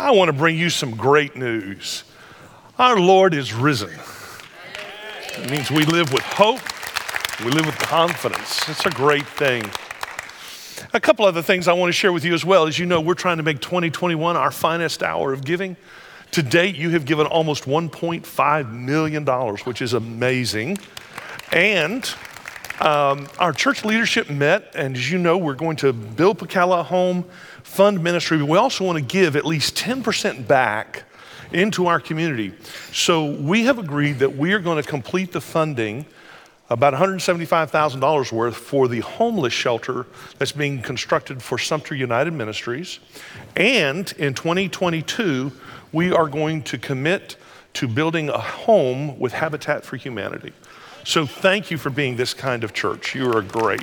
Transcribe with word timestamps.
I 0.00 0.12
want 0.12 0.30
to 0.30 0.32
bring 0.32 0.56
you 0.56 0.70
some 0.70 0.96
great 0.96 1.36
news. 1.36 2.04
Our 2.78 2.98
Lord 2.98 3.34
is 3.34 3.52
risen. 3.52 3.90
It 5.36 5.50
means 5.50 5.70
we 5.70 5.84
live 5.84 6.10
with 6.10 6.22
hope, 6.22 6.62
we 7.44 7.50
live 7.50 7.66
with 7.66 7.78
confidence. 7.78 8.66
It's 8.66 8.86
a 8.86 8.90
great 8.90 9.26
thing. 9.26 9.62
A 10.94 11.00
couple 11.00 11.26
other 11.26 11.42
things 11.42 11.68
I 11.68 11.74
want 11.74 11.90
to 11.90 11.92
share 11.92 12.14
with 12.14 12.24
you 12.24 12.32
as 12.32 12.46
well. 12.46 12.66
As 12.66 12.78
you 12.78 12.86
know, 12.86 12.98
we're 12.98 13.12
trying 13.12 13.36
to 13.36 13.42
make 13.42 13.60
2021 13.60 14.38
our 14.38 14.50
finest 14.50 15.02
hour 15.02 15.34
of 15.34 15.44
giving. 15.44 15.76
To 16.30 16.42
date, 16.42 16.76
you 16.76 16.88
have 16.90 17.04
given 17.04 17.26
almost 17.26 17.64
$1.5 17.64 18.72
million, 18.72 19.26
which 19.64 19.82
is 19.82 19.92
amazing. 19.92 20.78
And 21.52 22.10
um, 22.80 23.28
our 23.38 23.52
church 23.52 23.84
leadership 23.84 24.30
met, 24.30 24.72
and 24.74 24.96
as 24.96 25.10
you 25.10 25.18
know, 25.18 25.36
we're 25.36 25.54
going 25.54 25.76
to 25.76 25.92
build 25.92 26.38
Pacala 26.38 26.84
home, 26.84 27.24
fund 27.62 28.02
ministry, 28.02 28.38
but 28.38 28.46
we 28.46 28.56
also 28.56 28.84
want 28.84 28.96
to 28.96 29.04
give 29.04 29.36
at 29.36 29.44
least 29.44 29.76
10% 29.76 30.46
back 30.46 31.04
into 31.52 31.86
our 31.86 32.00
community. 32.00 32.52
So 32.92 33.30
we 33.32 33.64
have 33.64 33.78
agreed 33.78 34.20
that 34.20 34.36
we 34.36 34.52
are 34.52 34.60
going 34.60 34.82
to 34.82 34.88
complete 34.88 35.32
the 35.32 35.40
funding 35.40 36.06
about 36.70 36.94
$175,000 36.94 38.32
worth 38.32 38.56
for 38.56 38.86
the 38.86 39.00
homeless 39.00 39.52
shelter 39.52 40.06
that's 40.38 40.52
being 40.52 40.80
constructed 40.80 41.42
for 41.42 41.58
Sumter 41.58 41.96
United 41.96 42.32
Ministries. 42.32 43.00
And 43.56 44.10
in 44.12 44.34
2022, 44.34 45.50
we 45.92 46.12
are 46.12 46.28
going 46.28 46.62
to 46.62 46.78
commit 46.78 47.36
to 47.74 47.88
building 47.88 48.28
a 48.28 48.38
home 48.38 49.18
with 49.18 49.32
Habitat 49.32 49.84
for 49.84 49.96
Humanity. 49.96 50.52
So 51.04 51.26
thank 51.26 51.70
you 51.70 51.78
for 51.78 51.90
being 51.90 52.16
this 52.16 52.34
kind 52.34 52.62
of 52.62 52.72
church. 52.72 53.14
You 53.14 53.32
are 53.32 53.42
great. 53.42 53.80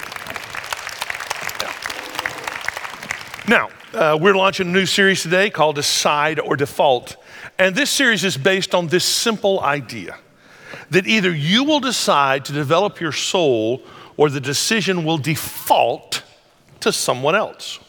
Now, 3.48 3.70
uh, 3.94 4.18
we're 4.20 4.36
launching 4.36 4.68
a 4.68 4.72
new 4.72 4.86
series 4.86 5.24
today 5.24 5.50
called 5.50 5.76
Decide 5.76 6.40
or 6.40 6.56
Default. 6.56 7.16
And 7.58 7.76
this 7.76 7.90
series 7.90 8.24
is 8.24 8.38
based 8.38 8.76
on 8.76 8.88
this 8.88 9.06
simple 9.06 9.62
idea 9.62 10.18
that 10.90 11.08
either 11.08 11.34
you 11.34 11.64
will 11.64 11.80
decide 11.80 12.46
to 12.46 12.54
develop 12.54 13.00
your 13.00 13.12
soul 13.12 13.82
or 14.18 14.30
the 14.30 14.42
decision 14.42 15.04
will 15.04 15.18
default 15.18 16.24
to 16.82 16.92
someone 16.92 17.36
else. 17.36 17.80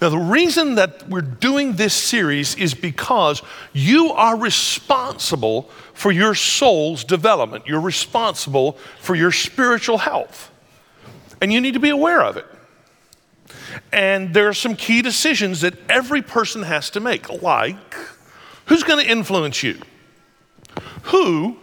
Now, 0.00 0.08
the 0.08 0.18
reason 0.18 0.74
that 0.76 1.08
we're 1.08 1.20
doing 1.20 1.74
this 1.74 1.94
series 1.94 2.54
is 2.56 2.74
because 2.74 3.42
you 3.72 4.12
are 4.12 4.36
responsible 4.36 5.70
for 5.94 6.12
your 6.12 6.34
soul's 6.34 7.04
development. 7.04 7.66
You're 7.66 7.80
responsible 7.80 8.72
for 9.00 9.14
your 9.14 9.32
spiritual 9.32 9.98
health. 9.98 10.50
And 11.40 11.52
you 11.52 11.60
need 11.60 11.74
to 11.74 11.80
be 11.80 11.90
aware 11.90 12.22
of 12.22 12.36
it. 12.36 12.46
And 13.92 14.34
there 14.34 14.48
are 14.48 14.54
some 14.54 14.76
key 14.76 15.02
decisions 15.02 15.60
that 15.62 15.74
every 15.88 16.22
person 16.22 16.62
has 16.62 16.90
to 16.90 17.00
make, 17.00 17.42
like 17.42 17.94
who's 18.66 18.82
going 18.82 19.04
to 19.04 19.10
influence 19.10 19.62
you? 19.62 19.80
Who 21.04 21.56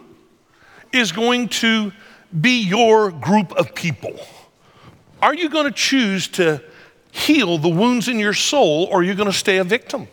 is 0.92 1.12
going 1.12 1.48
to 1.48 1.92
be 2.38 2.62
your 2.62 3.10
group 3.10 3.52
of 3.52 3.74
people? 3.74 4.14
Are 5.20 5.34
you 5.34 5.48
going 5.48 5.64
to 5.64 5.72
choose 5.72 6.28
to 6.28 6.62
heal 7.10 7.58
the 7.58 7.68
wounds 7.68 8.08
in 8.08 8.18
your 8.18 8.34
soul, 8.34 8.88
or 8.90 9.00
are 9.00 9.02
you 9.02 9.14
going 9.14 9.30
to 9.30 9.36
stay 9.36 9.58
a 9.58 9.64
victim? 9.64 10.08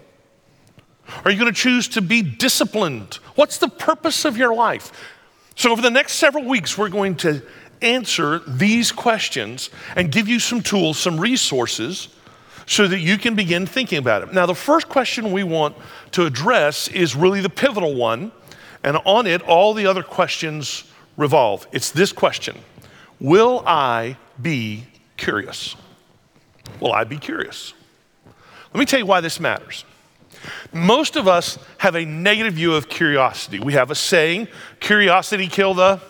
Are 1.24 1.32
you 1.32 1.38
going 1.40 1.54
to 1.54 1.60
choose 1.60 1.88
to 1.90 2.02
be 2.02 2.22
disciplined? 2.22 3.16
What's 3.36 3.58
the 3.58 3.68
purpose 3.68 4.26
of 4.26 4.38
your 4.38 4.54
life? 4.56 4.92
So, 5.56 5.72
over 5.72 5.82
the 5.82 5.92
next 5.92 6.14
several 6.14 6.46
weeks, 6.46 6.78
we're 6.78 6.90
going 6.90 7.16
to 7.18 7.42
answer 7.82 8.40
these 8.48 8.92
questions 8.92 9.70
and 9.96 10.12
give 10.12 10.28
you 10.28 10.40
some 10.40 10.62
tools, 10.62 10.98
some 10.98 11.20
resources, 11.20 12.10
so 12.66 12.88
that 12.88 13.00
you 13.00 13.18
can 13.18 13.36
begin 13.36 13.66
thinking 13.66 14.00
about 14.00 14.24
it. 14.24 14.34
Now, 14.34 14.46
the 14.46 14.56
first 14.56 14.90
question 14.90 15.32
we 15.32 15.44
want 15.44 15.76
to 16.12 16.26
address 16.26 16.88
is 16.88 17.16
really 17.16 17.42
the 17.42 17.50
pivotal 17.50 17.94
one, 17.94 18.32
and 18.84 18.98
on 19.06 19.28
it, 19.28 19.42
all 19.44 19.74
the 19.74 19.86
other 19.86 20.04
questions 20.04 20.86
revolve. 21.18 21.68
It's 21.72 21.92
this 21.92 22.12
question 22.12 22.58
Will 23.20 23.64
I 23.66 24.18
be 24.42 24.86
curious? 25.18 25.76
Will 26.80 26.94
I'd 26.94 27.10
be 27.10 27.18
curious? 27.18 27.74
Let 28.74 28.80
me 28.80 28.86
tell 28.86 29.00
you 29.00 29.06
why 29.06 29.22
this 29.22 29.40
matters. 29.40 29.86
Most 30.74 31.16
of 31.16 31.28
us 31.28 31.58
have 31.78 31.96
a 31.96 32.06
negative 32.06 32.54
view 32.54 32.76
of 32.76 32.90
curiosity. 32.90 33.60
We 33.60 33.74
have 33.74 33.92
a 33.92 33.96
saying, 33.96 34.48
curiosity 34.80 35.48
kill 35.48 35.74
the. 35.74 36.02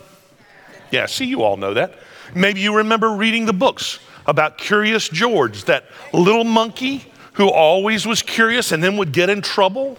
Yeah, 0.90 1.06
see, 1.06 1.26
you 1.26 1.42
all 1.42 1.56
know 1.56 1.74
that. 1.74 1.94
Maybe 2.34 2.60
you 2.60 2.76
remember 2.76 3.10
reading 3.10 3.46
the 3.46 3.52
books 3.52 3.98
about 4.26 4.58
Curious 4.58 5.08
George, 5.08 5.64
that 5.64 5.84
little 6.12 6.44
monkey 6.44 7.10
who 7.34 7.48
always 7.48 8.06
was 8.06 8.22
curious 8.22 8.72
and 8.72 8.82
then 8.82 8.96
would 8.96 9.12
get 9.12 9.30
in 9.30 9.42
trouble. 9.42 9.98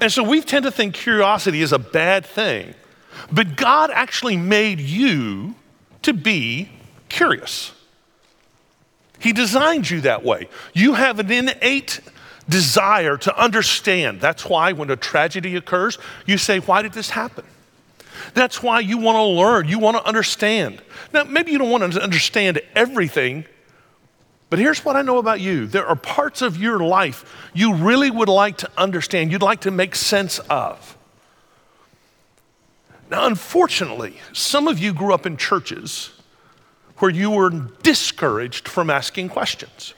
And 0.00 0.10
so 0.12 0.22
we 0.22 0.40
tend 0.40 0.64
to 0.64 0.70
think 0.70 0.94
curiosity 0.94 1.62
is 1.62 1.72
a 1.72 1.78
bad 1.78 2.24
thing. 2.24 2.74
But 3.30 3.56
God 3.56 3.90
actually 3.92 4.36
made 4.36 4.80
you 4.80 5.54
to 6.02 6.12
be 6.12 6.68
curious. 7.08 7.72
He 9.22 9.32
designed 9.32 9.88
you 9.88 10.00
that 10.00 10.24
way. 10.24 10.48
You 10.74 10.94
have 10.94 11.20
an 11.20 11.30
innate 11.30 12.00
desire 12.48 13.16
to 13.18 13.40
understand. 13.40 14.20
That's 14.20 14.44
why 14.44 14.72
when 14.72 14.90
a 14.90 14.96
tragedy 14.96 15.54
occurs, 15.54 15.96
you 16.26 16.38
say, 16.38 16.58
Why 16.58 16.82
did 16.82 16.92
this 16.92 17.10
happen? 17.10 17.44
That's 18.34 18.64
why 18.64 18.80
you 18.80 18.98
want 18.98 19.16
to 19.16 19.22
learn, 19.22 19.68
you 19.68 19.78
want 19.78 19.96
to 19.96 20.04
understand. 20.04 20.82
Now, 21.12 21.22
maybe 21.22 21.52
you 21.52 21.58
don't 21.58 21.70
want 21.70 21.92
to 21.92 22.02
understand 22.02 22.60
everything, 22.74 23.44
but 24.50 24.58
here's 24.58 24.84
what 24.84 24.96
I 24.96 25.02
know 25.02 25.18
about 25.18 25.40
you 25.40 25.68
there 25.68 25.86
are 25.86 25.94
parts 25.94 26.42
of 26.42 26.56
your 26.56 26.80
life 26.80 27.24
you 27.54 27.74
really 27.74 28.10
would 28.10 28.28
like 28.28 28.58
to 28.58 28.70
understand, 28.76 29.30
you'd 29.30 29.40
like 29.40 29.60
to 29.60 29.70
make 29.70 29.94
sense 29.94 30.40
of. 30.50 30.96
Now, 33.08 33.26
unfortunately, 33.26 34.16
some 34.32 34.66
of 34.66 34.80
you 34.80 34.92
grew 34.92 35.14
up 35.14 35.26
in 35.26 35.36
churches 35.36 36.10
where 37.02 37.10
you 37.10 37.32
were 37.32 37.50
discouraged 37.82 38.68
from 38.68 38.88
asking 38.88 39.28
questions. 39.28 39.92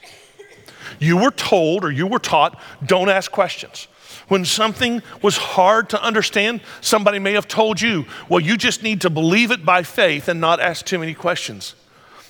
You 0.97 1.17
were 1.17 1.29
told 1.29 1.85
or 1.85 1.91
you 1.91 2.07
were 2.07 2.17
taught, 2.17 2.59
don't 2.83 3.09
ask 3.09 3.31
questions. 3.31 3.87
When 4.27 4.43
something 4.43 5.03
was 5.21 5.37
hard 5.37 5.91
to 5.91 6.01
understand, 6.01 6.61
somebody 6.81 7.19
may 7.19 7.33
have 7.33 7.47
told 7.47 7.79
you, 7.79 8.05
well, 8.27 8.39
you 8.39 8.57
just 8.57 8.81
need 8.81 9.01
to 9.01 9.11
believe 9.11 9.51
it 9.51 9.63
by 9.63 9.83
faith 9.83 10.27
and 10.27 10.41
not 10.41 10.59
ask 10.59 10.83
too 10.83 10.97
many 10.97 11.13
questions. 11.13 11.75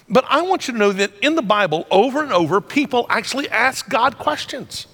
But 0.09 0.25
I 0.27 0.41
want 0.41 0.67
you 0.67 0.73
to 0.73 0.77
know 0.77 0.91
that 0.91 1.11
in 1.21 1.35
the 1.35 1.41
Bible, 1.41 1.87
over 1.89 2.21
and 2.21 2.33
over, 2.33 2.59
people 2.59 3.05
actually 3.09 3.49
ask 3.49 3.87
God 3.87 4.17
questions. 4.17 4.87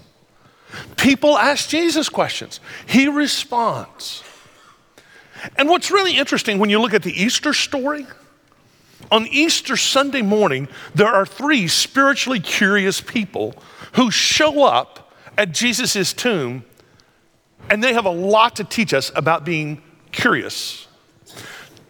People 0.95 1.39
ask 1.39 1.67
Jesus 1.67 2.07
questions. 2.07 2.59
He 2.85 3.07
responds. 3.07 4.21
And 5.57 5.67
what's 5.67 5.89
really 5.89 6.17
interesting 6.17 6.59
when 6.59 6.69
you 6.69 6.79
look 6.79 6.93
at 6.93 7.01
the 7.01 7.19
Easter 7.19 7.51
story, 7.51 8.05
on 9.11 9.27
Easter 9.27 9.77
Sunday 9.77 10.21
morning, 10.21 10.67
there 10.93 11.07
are 11.07 11.25
three 11.25 11.67
spiritually 11.67 12.39
curious 12.39 13.01
people 13.01 13.55
who 13.93 14.11
show 14.11 14.63
up 14.63 15.13
at 15.37 15.51
Jesus' 15.51 16.13
tomb, 16.13 16.63
and 17.69 17.83
they 17.83 17.93
have 17.93 18.05
a 18.05 18.11
lot 18.11 18.55
to 18.57 18.63
teach 18.63 18.93
us 18.93 19.11
about 19.15 19.45
being 19.45 19.81
curious. 20.11 20.87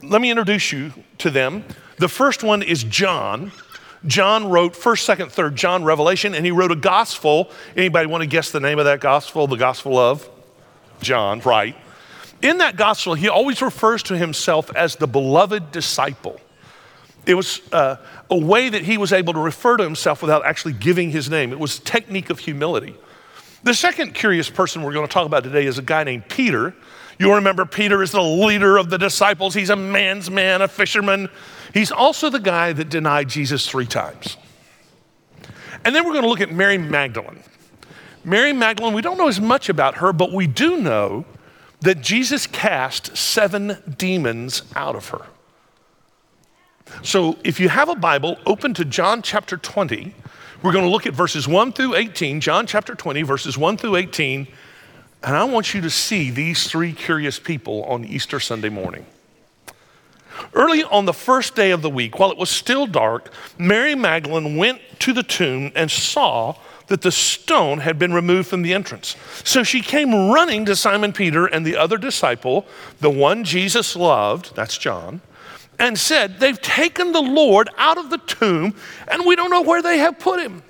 Let 0.04 0.22
me 0.22 0.30
introduce 0.30 0.72
you 0.72 0.94
to 1.20 1.30
them. 1.30 1.64
The 1.98 2.08
first 2.08 2.44
one 2.44 2.64
is 2.64 2.84
John. 2.84 3.52
John 4.08 4.50
wrote 4.50 4.74
1st, 4.74 5.18
2nd, 5.18 5.34
3rd 5.34 5.54
John 5.54 5.84
Revelation, 5.84 6.34
and 6.34 6.44
he 6.44 6.52
wrote 6.52 6.72
a 6.72 6.76
gospel. 6.76 7.52
Anybody 7.76 8.08
want 8.08 8.22
to 8.22 8.28
guess 8.28 8.50
the 8.52 8.60
name 8.60 8.80
of 8.80 8.86
that 8.86 9.00
gospel? 9.00 9.46
The 9.46 9.58
gospel 9.58 9.98
of 10.00 10.28
John, 11.02 11.40
right? 11.42 11.76
In 12.42 12.58
that 12.58 12.76
gospel, 12.76 13.14
he 13.14 13.30
always 13.30 13.62
refers 13.62 14.02
to 14.04 14.18
himself 14.18 14.76
as 14.76 14.96
the 14.96 15.08
beloved 15.08 15.72
disciple. 15.72 16.41
It 17.26 17.36
was 17.36 17.62
uh, 17.72 17.98
a 18.30 18.38
way 18.38 18.70
that 18.70 18.82
he 18.84 18.98
was 18.98 19.14
able 19.14 19.34
to 19.34 19.40
refer 19.40 19.78
to 19.78 19.84
himself 19.84 20.22
without 20.22 20.46
actually 20.46 20.74
giving 20.74 21.12
his 21.12 21.30
name. 21.30 21.52
It 21.52 21.60
was 21.60 21.80
technique 21.80 22.30
of 22.30 22.40
humility. 22.40 22.96
The 23.64 23.74
second 23.76 24.16
curious 24.16 24.50
person 24.50 24.82
we're 24.82 24.94
going 24.94 25.08
to 25.08 25.14
talk 25.14 25.28
about 25.28 25.44
today 25.44 25.66
is 25.68 25.78
a 25.78 25.84
guy 25.84 26.04
named 26.04 26.28
Peter. 26.30 26.74
You'll 27.20 27.36
remember 27.36 27.66
Peter 27.66 28.02
is 28.02 28.12
the 28.12 28.22
leader 28.22 28.78
of 28.78 28.90
the 28.90 28.98
disciples. 28.98 29.54
He's 29.54 29.70
a 29.70 29.76
man's 29.76 30.32
man, 30.32 30.64
a 30.64 30.68
fisherman. 30.68 31.30
He's 31.72 31.92
also 31.92 32.32
the 32.32 32.40
guy 32.40 32.74
that 32.74 32.90
denied 32.90 33.30
Jesus 33.30 33.70
three 33.70 33.86
times. 33.86 34.38
And 35.86 35.96
then 35.96 36.06
we're 36.06 36.14
going 36.14 36.24
to 36.24 36.30
look 36.30 36.42
at 36.42 36.52
Mary 36.52 36.80
Magdalene. 36.80 37.44
Mary 38.24 38.54
Magdalene, 38.54 38.94
we 38.94 39.02
don't 39.02 39.18
know 39.18 39.28
as 39.28 39.40
much 39.40 39.70
about 39.70 39.98
her, 39.98 40.12
but 40.12 40.32
we 40.32 40.48
do 40.48 40.78
know 40.78 41.26
that 41.82 42.02
Jesus 42.02 42.48
cast 42.48 43.16
seven 43.16 43.78
demons 43.98 44.64
out 44.76 44.96
of 44.96 45.10
her. 45.10 45.26
So 47.04 47.38
if 47.44 47.60
you 47.60 47.70
have 47.70 47.90
a 47.90 47.96
Bible, 47.96 48.38
open 48.46 48.74
to 48.76 48.86
John 48.86 49.22
chapter 49.22 49.58
20. 49.58 50.14
We're 50.62 50.72
going 50.72 50.86
to 50.86 50.92
look 50.92 51.08
at 51.08 51.14
verses 51.14 51.48
1 51.48 51.74
through 51.74 51.96
18, 51.96 52.40
John 52.40 52.68
chapter 52.68 52.94
20, 52.94 53.24
verses 53.24 53.58
1 53.58 53.78
through 53.78 53.96
18. 53.96 54.48
And 55.24 55.36
I 55.36 55.44
want 55.44 55.74
you 55.74 55.82
to 55.82 55.90
see 55.90 56.30
these 56.30 56.68
three 56.68 56.94
curious 56.94 57.40
people 57.40 57.84
on 57.86 58.06
Easter 58.06 58.40
Sunday 58.40 58.70
morning. 58.70 59.06
Early 60.54 60.84
on 60.84 61.06
the 61.06 61.14
first 61.14 61.56
day 61.56 61.72
of 61.72 61.82
the 61.82 61.90
week, 61.90 62.20
while 62.20 62.32
it 62.32 62.38
was 62.38 62.50
still 62.50 62.88
dark, 62.88 63.32
Mary 63.58 63.96
Magdalene 63.96 64.56
went 64.56 64.82
to 65.00 65.14
the 65.14 65.24
tomb 65.24 65.72
and 65.76 65.90
saw 65.90 66.56
that 66.88 67.02
the 67.02 67.12
stone 67.12 67.80
had 67.80 67.98
been 67.98 68.14
removed 68.14 68.50
from 68.50 68.64
the 68.64 68.74
entrance. 68.74 69.16
So 69.44 69.64
she 69.64 69.82
came 69.82 70.32
running 70.32 70.66
to 70.66 70.76
Simon 70.76 71.14
Peter 71.14 71.46
and 71.46 71.66
the 71.66 71.78
other 71.78 71.98
disciple, 71.98 72.66
the 73.00 73.10
one 73.10 73.44
Jesus 73.44 73.96
loved, 73.96 74.56
that's 74.56 74.78
John, 74.78 75.22
and 75.80 75.98
said, 75.98 76.40
They've 76.40 76.62
taken 76.62 77.12
the 77.12 77.22
Lord 77.22 77.70
out 77.78 77.98
of 77.98 78.10
the 78.10 78.18
tomb, 78.18 78.76
and 79.08 79.26
we 79.26 79.36
don't 79.36 79.50
know 79.50 79.62
where 79.62 79.82
they 79.82 79.98
have 80.00 80.20
put 80.20 80.42
him. 80.42 80.64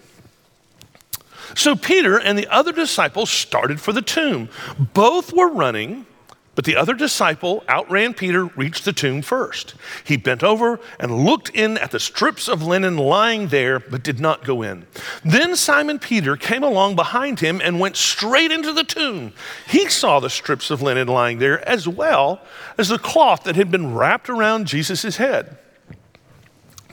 So 1.56 1.76
Peter 1.76 2.18
and 2.18 2.38
the 2.38 2.48
other 2.48 2.72
disciples 2.72 3.30
started 3.30 3.82
for 3.82 3.92
the 3.92 4.02
tomb. 4.02 4.50
Both 4.94 5.34
were 5.34 5.50
running 5.50 6.06
but 6.54 6.66
the 6.66 6.76
other 6.76 6.94
disciple 6.94 7.64
outran 7.70 8.14
Peter, 8.14 8.46
reached 8.46 8.84
the 8.84 8.92
tomb 8.92 9.22
first. 9.22 9.74
He 10.04 10.18
bent 10.18 10.44
over 10.44 10.80
and 11.00 11.26
looked 11.26 11.50
in 11.50 11.78
at 11.78 11.92
the 11.92 12.00
strips 12.00 12.50
of 12.50 12.62
linen 12.62 12.98
lying 12.98 13.48
there, 13.48 13.80
but 13.80 14.04
did 14.04 14.20
not 14.20 14.44
go 14.44 14.62
in. 14.62 14.86
Then 15.24 15.56
Simon 15.56 15.98
Peter 15.98 16.36
came 16.36 16.64
along 16.64 16.96
behind 16.98 17.40
him 17.40 17.62
and 17.64 17.80
went 17.80 17.96
straight 17.96 18.52
into 18.52 18.74
the 18.74 18.84
tomb. 18.84 19.34
He 19.68 19.88
saw 19.88 20.20
the 20.20 20.30
strips 20.30 20.70
of 20.70 20.82
linen 20.82 21.08
lying 21.08 21.40
there, 21.40 21.68
as 21.68 21.88
well 21.88 22.42
as 22.78 22.90
the 22.90 23.00
cloth 23.00 23.46
that 23.46 23.56
had 23.56 23.72
been 23.72 23.96
wrapped 23.96 24.30
around 24.30 24.68
Jesus' 24.68 25.16
head. 25.16 25.58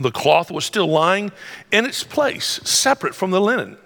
The 0.00 0.12
cloth 0.12 0.52
was 0.52 0.64
still 0.64 0.86
lying 0.86 1.32
in 1.72 1.84
its 1.84 2.04
place, 2.04 2.60
separate 2.62 3.16
from 3.16 3.32
the 3.32 3.40
linen. 3.40 3.76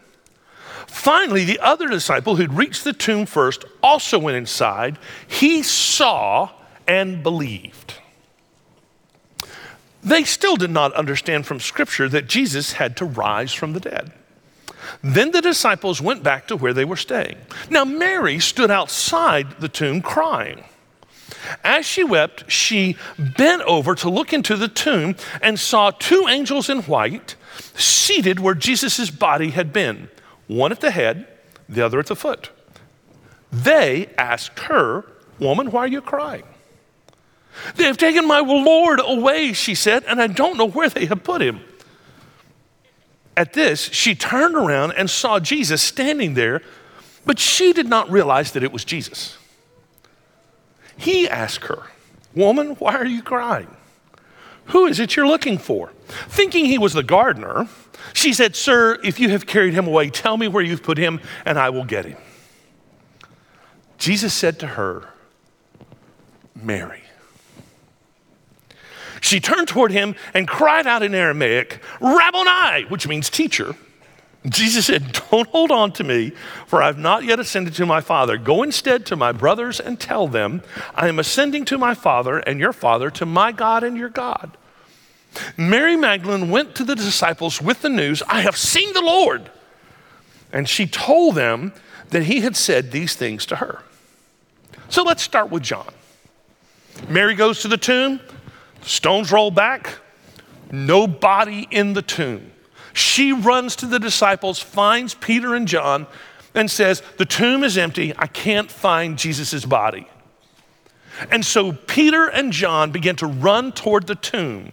Finally, 0.93 1.43
the 1.45 1.59
other 1.61 1.89
disciple 1.89 2.37
who'd 2.37 2.53
reached 2.53 2.85
the 2.85 2.93
tomb 2.93 3.25
first 3.25 3.65
also 3.83 4.19
went 4.19 4.37
inside. 4.37 4.99
He 5.27 5.63
saw 5.63 6.51
and 6.87 7.23
believed. 7.23 7.95
They 10.05 10.23
still 10.25 10.57
did 10.57 10.71
not 10.71 10.93
understand 10.93 11.47
from 11.47 11.61
Scripture 11.61 12.11
that 12.11 12.29
Jesus 12.29 12.75
had 12.75 12.97
to 12.99 13.07
rise 13.07 13.55
from 13.55 13.73
the 13.73 13.81
dead. 13.81 14.13
Then 15.03 15.31
the 15.31 15.41
disciples 15.41 16.03
went 16.03 16.23
back 16.23 16.47
to 16.49 16.57
where 16.57 16.75
they 16.75 16.85
were 16.85 16.97
staying. 16.97 17.39
Now, 17.71 17.87
Mary 17.87 18.39
stood 18.39 18.71
outside 18.71 19.61
the 19.61 19.71
tomb 19.71 20.03
crying. 20.03 20.63
As 21.65 21.87
she 21.87 22.05
wept, 22.05 22.51
she 22.51 22.99
bent 23.19 23.63
over 23.63 23.95
to 23.95 24.11
look 24.11 24.35
into 24.35 24.57
the 24.57 24.69
tomb 24.69 25.17
and 25.41 25.59
saw 25.59 25.91
two 25.91 26.27
angels 26.29 26.69
in 26.69 26.83
white 26.83 27.35
seated 27.75 28.41
where 28.41 28.55
Jesus' 28.55 29.11
body 29.11 29.51
had 29.51 29.73
been 29.73 30.11
one 30.53 30.73
at 30.73 30.81
the 30.81 30.91
head, 30.91 31.27
the 31.69 31.85
other 31.85 31.99
at 31.99 32.07
the 32.07 32.17
foot. 32.17 32.51
They 33.51 34.09
asked 34.17 34.59
her, 34.61 35.05
Woman, 35.39 35.71
why 35.71 35.81
are 35.81 35.89
you 35.89 36.01
crying? 36.01 36.45
They 37.77 37.85
have 37.85 37.99
taken 37.99 38.27
my 38.27 38.41
Lord 38.41 39.01
away, 39.05 39.53
she 39.53 39.75
said, 39.75 40.05
and 40.05 40.21
I 40.21 40.27
don't 40.27 40.57
know 40.57 40.69
where 40.69 40.89
they 40.89 41.07
have 41.07 41.23
put 41.23 41.43
him. 41.43 41.61
At 43.37 43.53
this, 43.53 43.91
she 43.93 44.15
turned 44.15 44.55
around 44.55 44.93
and 44.93 45.09
saw 45.09 45.39
Jesus 45.41 45.83
standing 45.83 46.35
there, 46.35 46.63
but 47.25 47.39
she 47.39 47.73
did 47.73 47.87
not 47.89 48.11
realize 48.11 48.53
that 48.53 48.63
it 48.63 48.73
was 48.73 48.85
Jesus. 48.85 49.37
He 50.97 51.29
asked 51.29 51.65
her, 51.65 51.85
Woman, 52.35 52.71
why 52.79 52.95
are 52.95 53.07
you 53.07 53.23
crying? 53.23 53.75
Who 54.67 54.87
is 54.87 55.01
it 55.01 55.17
you're 55.17 55.27
looking 55.27 55.59
for? 55.59 55.93
Thinking 56.29 56.65
he 56.65 56.79
was 56.79 56.93
the 56.93 57.03
gardener, 57.03 57.69
she 58.13 58.33
said, 58.33 58.57
Sir, 58.57 58.99
if 59.03 59.19
you 59.19 59.31
have 59.31 59.47
carried 59.47 59.75
him 59.75 59.87
away, 59.87 60.11
tell 60.11 60.37
me 60.37 60.49
where 60.49 60.63
you've 60.63 60.83
put 60.83 60.99
him, 60.99 61.21
and 61.45 61.59
I 61.59 61.71
will 61.71 61.85
get 61.85 62.05
him. 62.05 62.19
Jesus 63.99 64.35
said 64.35 64.59
to 64.61 64.67
her, 64.67 65.09
Mary. 66.55 67.03
She 69.21 69.39
turned 69.41 69.69
toward 69.69 69.93
him 69.93 70.17
and 70.35 70.49
cried 70.49 70.87
out 70.87 71.03
in 71.03 71.15
Aramaic, 71.15 71.81
Rabboni, 72.01 72.87
which 72.89 73.07
means 73.07 73.31
teacher. 73.31 73.77
Jesus 74.47 74.87
said, 74.87 75.21
Don't 75.31 75.49
hold 75.51 75.71
on 75.71 75.93
to 75.93 76.05
me, 76.05 76.33
for 76.67 76.83
I 76.83 76.87
have 76.87 76.99
not 76.99 77.25
yet 77.25 77.39
ascended 77.39 77.75
to 77.75 77.87
my 77.87 78.01
Father. 78.01 78.37
Go 78.37 78.63
instead 78.63 79.07
to 79.07 79.17
my 79.17 79.31
brothers 79.31 79.79
and 79.79 80.01
tell 80.01 80.27
them, 80.27 80.63
I 80.95 81.09
am 81.09 81.19
ascending 81.19 81.65
to 81.67 81.79
my 81.79 81.95
Father 81.95 82.39
and 82.39 82.59
your 82.59 82.73
Father, 82.73 83.11
to 83.11 83.27
my 83.27 83.53
God 83.53 83.85
and 83.85 83.97
your 83.97 84.09
God. 84.09 84.57
Mary 85.57 85.97
Magdalene 85.97 86.51
went 86.51 86.75
to 86.75 86.85
the 86.85 86.97
disciples 86.97 87.63
with 87.63 87.83
the 87.83 87.89
news, 87.89 88.23
I 88.27 88.41
have 88.41 88.57
seen 88.57 88.93
the 88.93 89.01
Lord. 89.01 89.51
And 90.53 90.69
she 90.69 90.87
told 90.87 91.37
them 91.37 91.73
that 92.11 92.25
he 92.25 92.41
had 92.41 92.57
said 92.57 92.91
these 92.91 93.15
things 93.15 93.47
to 93.47 93.57
her. 93.57 93.83
So 94.89 95.03
let's 95.03 95.23
start 95.23 95.51
with 95.51 95.63
John. 95.63 95.89
Mary 97.09 97.35
goes 97.35 97.63
to 97.63 97.69
the 97.69 97.79
tomb, 97.79 98.21
stones 98.83 99.33
roll 99.33 99.51
back, 99.51 99.99
no 100.71 101.07
body 101.07 101.67
in 101.71 101.95
the 101.95 102.03
tomb. 102.03 102.52
She 102.93 103.33
runs 103.33 103.77
to 103.77 103.87
the 103.87 103.99
disciples, 103.99 104.59
finds 104.59 105.15
Peter 105.15 105.55
and 105.55 105.67
John, 105.67 106.07
and 106.55 106.71
says, 106.71 107.03
The 107.19 107.25
tomb 107.25 107.65
is 107.65 107.79
empty. 107.79 108.13
I 108.19 108.27
can't 108.27 108.71
find 108.71 109.19
Jesus' 109.19 109.65
body. 109.65 110.07
And 111.31 111.45
so 111.45 111.73
Peter 111.73 112.27
and 112.29 112.53
John 112.53 112.91
begin 112.91 113.17
to 113.17 113.27
run 113.27 113.73
toward 113.73 114.07
the 114.07 114.15
tomb. 114.15 114.73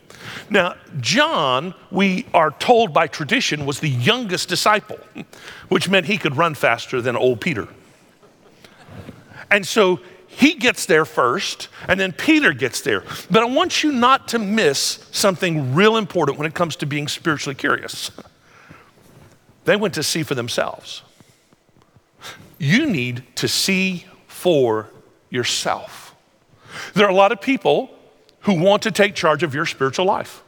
Now, 0.50 0.75
John, 1.00 1.74
we 1.92 2.25
are 2.33 2.51
told 2.51 2.94
by 2.94 3.07
tradition, 3.07 3.66
was 3.66 3.80
the 3.80 3.89
youngest 3.89 4.50
disciple, 4.50 5.00
which 5.68 5.89
meant 5.89 6.06
he 6.06 6.18
could 6.18 6.38
run 6.38 6.56
faster 6.56 7.01
than 7.01 7.16
old 7.16 7.42
Peter. 7.42 7.68
And 9.51 9.66
so 9.66 10.00
he 10.29 10.53
gets 10.53 10.85
there 10.85 11.05
first, 11.05 11.69
and 11.87 11.99
then 11.99 12.13
Peter 12.13 12.53
gets 12.53 12.81
there. 12.81 13.03
But 13.29 13.43
I 13.43 13.45
want 13.45 13.83
you 13.83 13.91
not 13.91 14.27
to 14.29 14.39
miss 14.39 15.05
something 15.11 15.73
real 15.73 15.97
important 15.97 16.37
when 16.37 16.47
it 16.47 16.53
comes 16.53 16.75
to 16.77 16.85
being 16.85 17.07
spiritually 17.07 17.55
curious. 17.55 18.11
They 19.65 19.75
went 19.75 19.93
to 19.95 20.03
see 20.03 20.23
for 20.23 20.33
themselves. 20.33 21.03
You 22.57 22.87
need 22.87 23.23
to 23.35 23.47
see 23.47 24.05
for 24.25 24.89
yourself. 25.29 26.15
There 26.95 27.05
are 27.05 27.11
a 27.11 27.15
lot 27.15 27.31
of 27.31 27.39
people 27.39 27.91
who 28.41 28.59
want 28.59 28.81
to 28.83 28.91
take 28.91 29.13
charge 29.13 29.43
of 29.43 29.53
your 29.53 29.67
spiritual 29.67 30.05
life. 30.05 30.41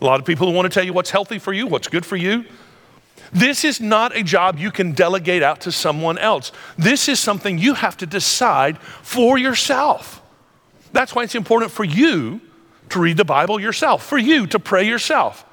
A 0.00 0.04
lot 0.06 0.20
of 0.20 0.26
people 0.26 0.46
who 0.48 0.54
want 0.54 0.72
to 0.72 0.74
tell 0.74 0.84
you 0.84 0.94
what's 0.94 1.10
healthy 1.10 1.38
for 1.38 1.52
you, 1.52 1.66
what's 1.66 1.88
good 1.88 2.06
for 2.06 2.16
you. 2.16 2.46
This 3.32 3.64
is 3.64 3.80
not 3.80 4.16
a 4.16 4.22
job 4.22 4.58
you 4.58 4.70
can 4.70 4.92
delegate 4.92 5.42
out 5.42 5.60
to 5.62 5.72
someone 5.72 6.18
else. 6.18 6.52
This 6.78 7.08
is 7.08 7.18
something 7.18 7.58
you 7.58 7.74
have 7.74 7.96
to 7.98 8.06
decide 8.06 8.78
for 8.78 9.38
yourself. 9.38 10.22
That's 10.92 11.14
why 11.14 11.24
it's 11.24 11.34
important 11.34 11.72
for 11.72 11.84
you 11.84 12.40
to 12.90 13.00
read 13.00 13.16
the 13.16 13.24
Bible 13.24 13.60
yourself, 13.60 14.04
for 14.04 14.18
you 14.18 14.46
to 14.46 14.58
pray 14.58 14.86
yourself, 14.86 15.44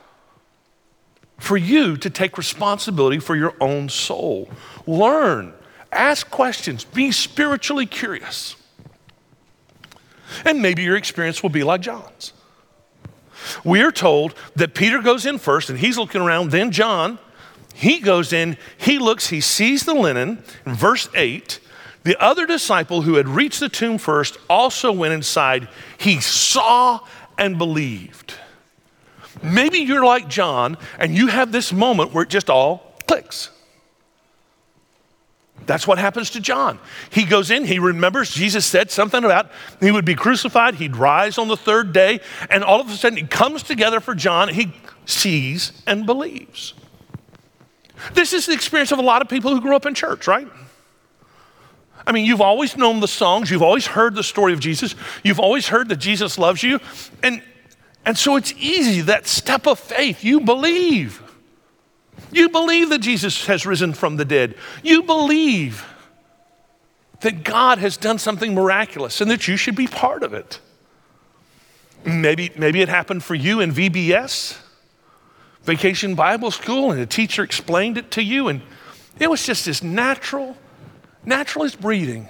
for 1.40 1.58
you 1.58 1.98
to 1.98 2.10
take 2.10 2.38
responsibility 2.38 3.20
for 3.20 3.36
your 3.36 3.56
own 3.60 3.90
soul. 3.90 4.50
Learn, 4.86 5.54
ask 5.92 6.30
questions, 6.30 6.84
be 6.84 7.12
spiritually 7.12 7.86
curious. 7.86 8.56
And 10.46 10.62
maybe 10.62 10.84
your 10.84 10.96
experience 10.96 11.44
will 11.44 11.50
be 11.50 11.64
like 11.64 11.82
John's. 11.82 12.34
We 13.64 13.82
are 13.82 13.92
told 13.92 14.36
that 14.56 14.74
Peter 14.74 15.02
goes 15.02 15.26
in 15.26 15.38
first 15.38 15.70
and 15.70 15.78
he's 15.78 15.98
looking 15.98 16.22
around, 16.22 16.52
then 16.52 16.72
John, 16.72 17.20
he 17.74 18.00
goes 18.00 18.32
in, 18.32 18.58
he 18.78 19.00
looks, 19.00 19.28
he 19.28 19.42
sees 19.42 19.84
the 19.84 19.94
linen. 19.94 20.44
In 20.66 20.74
verse 20.74 21.10
8, 21.16 21.60
the 22.04 22.22
other 22.22 22.46
disciple 22.46 23.02
who 23.02 23.16
had 23.16 23.28
reached 23.28 23.60
the 23.60 23.70
tomb 23.70 23.98
first 23.98 24.38
also 24.50 24.92
went 24.92 25.14
inside. 25.14 25.68
He 25.98 26.22
saw 26.22 27.00
and 27.38 27.58
believed. 27.58 28.36
Maybe 29.42 29.80
you're 29.80 30.06
like 30.06 30.28
John 30.28 30.78
and 31.00 31.16
you 31.16 31.28
have 31.28 31.52
this 31.52 31.74
moment 31.74 32.14
where 32.14 32.24
it 32.24 32.30
just 32.30 32.50
all 32.50 32.94
clicks. 33.08 33.50
That's 35.66 35.88
what 35.88 35.98
happens 35.98 36.32
to 36.32 36.42
John. 36.42 36.78
He 37.10 37.24
goes 37.24 37.50
in, 37.50 37.64
he 37.64 37.80
remembers 37.80 38.34
Jesus 38.34 38.66
said 38.66 38.92
something 38.92 39.24
about 39.24 39.50
he 39.80 39.92
would 39.92 40.06
be 40.06 40.16
crucified, 40.16 40.76
he'd 40.76 40.98
rise 40.98 41.38
on 41.38 41.48
the 41.48 41.58
third 41.58 41.94
day, 41.94 42.20
and 42.50 42.64
all 42.64 42.82
of 42.82 42.90
a 42.90 42.94
sudden 42.94 43.18
it 43.18 43.30
comes 43.30 43.64
together 43.64 44.00
for 44.00 44.14
John. 44.14 44.50
He 44.50 44.74
sees 45.06 45.82
and 45.88 46.06
believes. 46.06 46.74
This 48.14 48.34
is 48.34 48.46
the 48.46 48.54
experience 48.54 48.92
of 48.92 49.00
a 49.00 49.04
lot 49.04 49.22
of 49.22 49.30
people 49.30 49.52
who 49.52 49.62
grew 49.62 49.76
up 49.76 49.86
in 49.86 49.94
church, 49.94 50.28
right? 50.28 50.48
I 52.06 52.12
mean, 52.12 52.26
you've 52.26 52.42
always 52.42 52.76
known 52.76 53.00
the 53.00 53.08
songs, 53.08 53.50
you've 53.50 53.62
always 53.62 53.88
heard 53.88 54.16
the 54.16 54.24
story 54.24 54.54
of 54.54 54.60
Jesus, 54.60 54.96
you've 55.24 55.40
always 55.40 55.68
heard 55.68 55.88
that 55.90 55.98
Jesus 55.98 56.38
loves 56.38 56.62
you, 56.62 56.80
and, 57.22 57.42
and 58.06 58.18
so 58.18 58.36
it's 58.36 58.54
easy, 58.58 59.02
that 59.02 59.26
step 59.26 59.68
of 59.68 59.80
faith, 59.80 60.24
you 60.24 60.42
believe. 60.42 61.22
You 62.32 62.50
believe 62.50 62.90
that 62.90 63.00
Jesus 63.00 63.46
has 63.46 63.66
risen 63.66 63.94
from 63.94 64.18
the 64.18 64.26
dead. 64.26 64.56
You 64.84 65.04
believe 65.04 65.86
that 67.22 67.44
God 67.44 67.78
has 67.78 67.96
done 67.96 68.20
something 68.20 68.54
miraculous 68.54 69.22
and 69.22 69.32
that 69.32 69.48
you 69.48 69.56
should 69.56 69.76
be 69.76 69.88
part 69.88 70.24
of 70.24 70.34
it. 70.34 70.60
Maybe, 72.06 72.52
maybe 72.58 72.82
it 72.82 72.90
happened 72.90 73.24
for 73.24 73.34
you 73.34 73.62
in 73.62 73.72
VBS, 73.72 74.58
Vacation 75.64 76.16
Bible 76.16 76.52
School, 76.52 76.92
and 76.92 77.00
a 77.00 77.06
teacher 77.06 77.44
explained 77.44 77.98
it 77.98 78.12
to 78.12 78.24
you, 78.24 78.48
and 78.50 78.62
it 79.20 79.30
was 79.30 79.46
just 79.46 79.68
as 79.68 79.84
natural, 79.84 80.58
natural 81.26 81.66
as 81.66 81.76
breathing. 81.76 82.30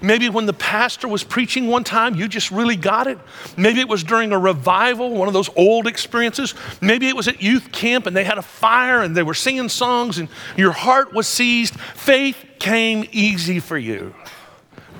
Maybe 0.00 0.28
when 0.28 0.46
the 0.46 0.52
pastor 0.52 1.08
was 1.08 1.22
preaching 1.22 1.68
one 1.68 1.84
time, 1.84 2.14
you 2.14 2.28
just 2.28 2.50
really 2.50 2.76
got 2.76 3.06
it. 3.06 3.18
Maybe 3.56 3.80
it 3.80 3.88
was 3.88 4.02
during 4.02 4.32
a 4.32 4.38
revival, 4.38 5.10
one 5.10 5.28
of 5.28 5.34
those 5.34 5.50
old 5.56 5.86
experiences. 5.86 6.54
Maybe 6.80 7.08
it 7.08 7.16
was 7.16 7.28
at 7.28 7.42
youth 7.42 7.72
camp 7.72 8.06
and 8.06 8.16
they 8.16 8.24
had 8.24 8.38
a 8.38 8.42
fire 8.42 9.02
and 9.02 9.16
they 9.16 9.22
were 9.22 9.34
singing 9.34 9.68
songs 9.68 10.18
and 10.18 10.28
your 10.56 10.72
heart 10.72 11.12
was 11.12 11.28
seized. 11.28 11.78
Faith 11.78 12.36
came 12.58 13.06
easy 13.12 13.60
for 13.60 13.78
you. 13.78 14.14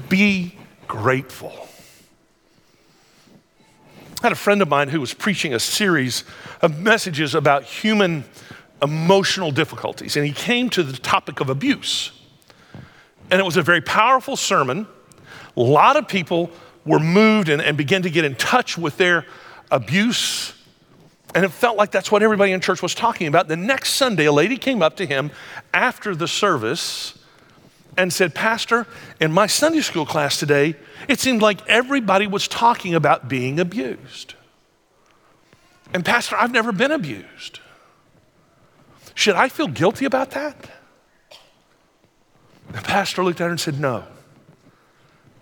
Be 0.09 0.57
grateful. 0.87 1.66
I 4.23 4.27
had 4.27 4.33
a 4.33 4.37
friend 4.37 4.63
of 4.63 4.69
mine 4.69 4.89
who 4.89 5.01
was 5.01 5.13
preaching 5.13 5.53
a 5.53 5.61
series 5.61 6.25
of 6.63 6.81
messages 6.81 7.35
about 7.35 7.65
human 7.65 8.25
emotional 8.83 9.51
difficulties, 9.51 10.17
and 10.17 10.27
he 10.27 10.33
came 10.33 10.71
to 10.71 10.83
the 10.83 10.97
topic 10.97 11.41
of 11.41 11.51
abuse. 11.51 12.13
And 13.31 13.41
it 13.41 13.45
was 13.45 13.57
a 13.57 13.63
very 13.63 13.81
powerful 13.81 14.37
sermon. 14.37 14.87
A 15.57 15.61
lot 15.61 15.97
of 15.97 16.09
people 16.09 16.51
were 16.85 16.99
moved 16.99 17.49
and, 17.49 17.61
and 17.61 17.77
began 17.77 18.03
to 18.03 18.11
get 18.11 18.25
in 18.25 18.35
touch 18.37 18.79
with 18.79 18.97
their 18.97 19.27
abuse. 19.71 20.55
And 21.35 21.45
it 21.45 21.51
felt 21.51 21.77
like 21.77 21.91
that's 21.91 22.11
what 22.11 22.23
everybody 22.23 22.53
in 22.53 22.61
church 22.61 22.83
was 22.83 22.95
talking 22.95 23.27
about. 23.27 23.49
The 23.49 23.57
next 23.57 23.95
Sunday, 23.95 24.27
a 24.27 24.33
lady 24.33 24.57
came 24.57 24.81
up 24.81 24.97
to 24.97 25.07
him 25.07 25.31
after 25.75 26.15
the 26.15 26.29
service 26.29 27.16
and 27.97 28.13
said, 28.13 28.35
Pastor, 28.35 28.87
in 29.21 29.33
my 29.33 29.47
Sunday 29.47 29.81
school 29.81 30.07
class 30.07 30.39
today, 30.39 30.77
it 31.09 31.21
seemed 31.21 31.43
like 31.43 31.67
everybody 31.69 32.27
was 32.27 32.49
talking 32.49 32.95
about 32.95 33.29
being 33.29 33.59
abused. 33.59 34.35
And, 35.95 36.05
Pastor, 36.05 36.37
I've 36.37 36.53
never 36.53 36.73
been 36.73 36.93
abused. 36.93 37.61
Should 39.15 39.35
I 39.35 39.49
feel 39.49 39.69
guilty 39.69 40.05
about 40.05 40.33
that? 40.33 40.71
The 42.73 42.83
pastor 42.83 43.25
looked 43.25 43.41
at 43.41 43.45
her 43.45 43.51
and 43.51 43.61
said, 43.61 43.81
No. 43.81 44.05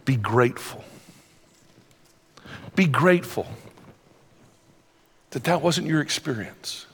Be 0.05 0.17
grateful. 0.17 0.85
Be 2.77 2.87
grateful 2.87 3.47
that 5.31 5.45
that 5.45 5.63
wasn't 5.63 5.87
your 5.87 6.01
experience. 6.01 6.87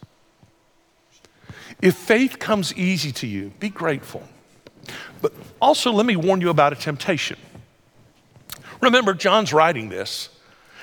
If 1.82 1.96
faith 1.96 2.38
comes 2.38 2.74
easy 2.74 3.10
to 3.12 3.26
you, 3.26 3.52
be 3.58 3.68
grateful. 3.68 4.22
But 5.20 5.32
also, 5.60 5.92
let 5.92 6.06
me 6.06 6.16
warn 6.16 6.40
you 6.40 6.50
about 6.50 6.72
a 6.72 6.76
temptation. 6.76 7.38
Remember, 8.80 9.12
John's 9.14 9.52
writing 9.52 9.88
this. 9.88 10.30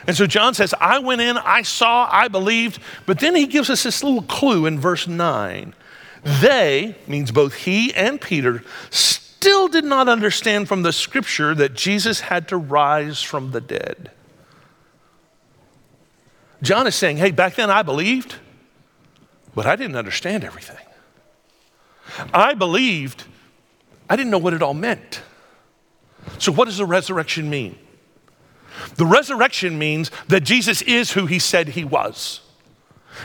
And 0.06 0.16
so 0.16 0.28
John 0.28 0.54
says, 0.54 0.74
I 0.80 1.00
went 1.00 1.22
in, 1.22 1.38
I 1.38 1.64
saw, 1.64 2.08
I 2.12 2.28
believed. 2.28 2.80
But 3.06 3.20
then 3.20 3.36
he 3.36 3.48
gives 3.48 3.70
us 3.70 3.84
this 3.84 4.04
little 4.04 4.22
clue 4.22 4.66
in 4.66 4.80
verse 4.80 5.08
9. 5.08 5.74
They, 6.24 6.96
means 7.08 7.32
both 7.32 7.54
he 7.54 7.94
and 7.94 8.22
Peter, 8.22 8.64
still 8.90 9.68
did 9.68 9.86
not 9.86 10.08
understand 10.08 10.68
from 10.68 10.84
the 10.84 10.94
scripture 10.94 11.56
that 11.56 11.74
Jesus 11.74 12.20
had 12.20 12.48
to 12.50 12.58
rise 12.58 13.22
from 13.22 13.52
the 13.52 13.62
dead. 13.62 14.12
John 16.62 16.88
is 16.88 16.96
saying, 16.96 17.18
hey, 17.18 17.32
back 17.32 17.56
then 17.56 17.70
I 17.70 17.84
believed, 17.84 18.36
but 19.54 19.66
I 19.66 19.76
didn't 19.76 19.96
understand 19.96 20.44
everything. 20.44 20.78
I 22.34 22.54
believed, 22.54 23.26
I 24.10 24.16
didn't 24.16 24.32
know 24.32 24.38
what 24.38 24.54
it 24.54 24.62
all 24.62 24.74
meant. 24.74 25.22
So, 26.40 26.52
what 26.52 26.66
does 26.66 26.78
the 26.78 26.86
resurrection 26.86 27.50
mean? 27.50 27.78
The 28.96 29.06
resurrection 29.06 29.78
means 29.80 30.12
that 30.28 30.42
Jesus 30.42 30.82
is 30.84 31.12
who 31.12 31.26
he 31.26 31.40
said 31.40 31.70
he 31.70 31.84
was. 31.84 32.42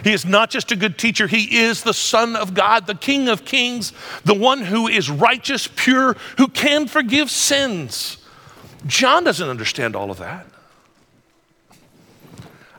He 0.05 0.13
is 0.13 0.25
not 0.25 0.49
just 0.49 0.73
a 0.73 0.77
good 0.77 0.99
teacher, 0.99 1.27
he 1.27 1.59
is 1.59 1.83
the 1.83 1.93
Son 1.93 2.35
of 2.35 2.55
God, 2.55 2.87
the 2.87 2.95
King 2.95 3.29
of 3.29 3.45
Kings, 3.45 3.93
the 4.25 4.35
one 4.35 4.63
who 4.63 4.89
is 4.89 5.11
righteous, 5.11 5.69
pure, 5.69 6.17
who 6.39 6.49
can 6.49 6.87
forgive 6.87 7.31
sins. 7.31 8.17
John 8.87 9.25
doesn't 9.25 9.49
understand 9.49 9.95
all 9.95 10.11
of 10.11 10.19
that. 10.19 10.47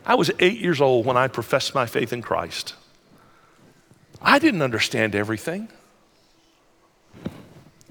I 0.06 0.16
was 0.16 0.32
eight 0.40 0.60
years 0.60 0.82
old 0.82 1.06
when 1.06 1.16
I 1.16 1.28
professed 1.28 1.74
my 1.76 1.86
faith 1.86 2.12
in 2.12 2.22
Christ. 2.22 2.74
I 4.22 4.40
didn't 4.40 4.62
understand 4.62 5.16
everything. 5.16 5.70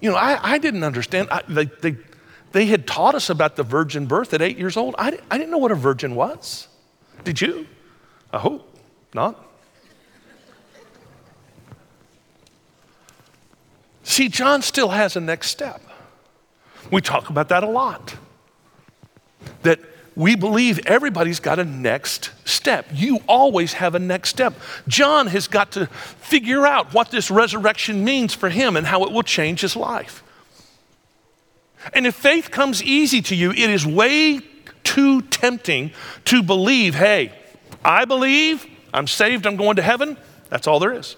You 0.03 0.11
know, 0.11 0.17
I, 0.17 0.55
I 0.55 0.59
didn't 0.59 0.83
understand. 0.83 1.29
I, 1.31 1.43
they, 1.49 1.67
they, 1.67 1.97
they 2.51 2.67
had 2.67 2.89
taught 2.89 3.15
us 3.15 3.31
about 3.31 3.55
the 3.55 3.63
virgin 3.63 4.07
birth 4.07 4.35
at 4.35 4.43
eight 4.43 4.59
years 4.59 4.77
old. 4.77 4.97
I, 4.99 5.17
I 5.31 5.39
didn't 5.39 5.53
know 5.53 5.59
what 5.59 5.71
a 5.71 5.77
virgin 5.77 6.17
was. 6.17 6.67
Did 7.23 7.41
you? 7.41 7.69
I 8.33 8.39
hope. 8.39 8.69
Not? 9.15 9.49
See, 14.03 14.29
John 14.29 14.61
still 14.61 14.89
has 14.89 15.15
a 15.15 15.21
next 15.21 15.51
step. 15.51 15.81
We 16.91 17.01
talk 17.01 17.31
about 17.31 17.49
that 17.51 17.63
a 17.63 17.69
lot. 17.69 18.17
That 19.63 19.79
we 20.15 20.37
believe 20.37 20.79
everybody's 20.87 21.41
got 21.41 21.59
a 21.59 21.65
next 21.65 22.31
step. 22.45 22.87
You 22.93 23.21
always 23.27 23.75
have 23.75 23.95
a 23.95 23.99
next 23.99 24.31
step. 24.31 24.55
John 24.87 25.27
has 25.29 25.49
got 25.49 25.73
to 25.73 25.87
figure 25.87 26.67
out 26.67 26.93
what 26.93 27.11
this 27.11 27.31
resurrection 27.31 28.05
means 28.05 28.35
for 28.35 28.51
him 28.51 28.77
and 28.77 28.87
how 28.87 29.05
it 29.05 29.13
will 29.13 29.23
change 29.23 29.61
his 29.61 29.77
life. 29.77 30.23
And 31.95 32.07
if 32.07 32.15
faith 32.15 32.51
comes 32.51 32.83
easy 32.83 33.23
to 33.23 33.35
you, 33.35 33.51
it 33.51 33.59
is 33.59 33.87
way 33.87 34.41
too 34.85 35.23
tempting 35.23 35.93
to 36.27 36.43
believe 36.43 36.95
hey, 36.95 37.33
I 37.85 38.05
believe, 38.05 38.67
I'm 38.95 39.07
saved, 39.07 39.47
I'm 39.47 39.57
going 39.57 39.77
to 39.77 39.83
heaven. 39.83 40.17
That's 40.51 40.67
all 40.67 40.79
there 40.79 40.93
is. 40.93 41.17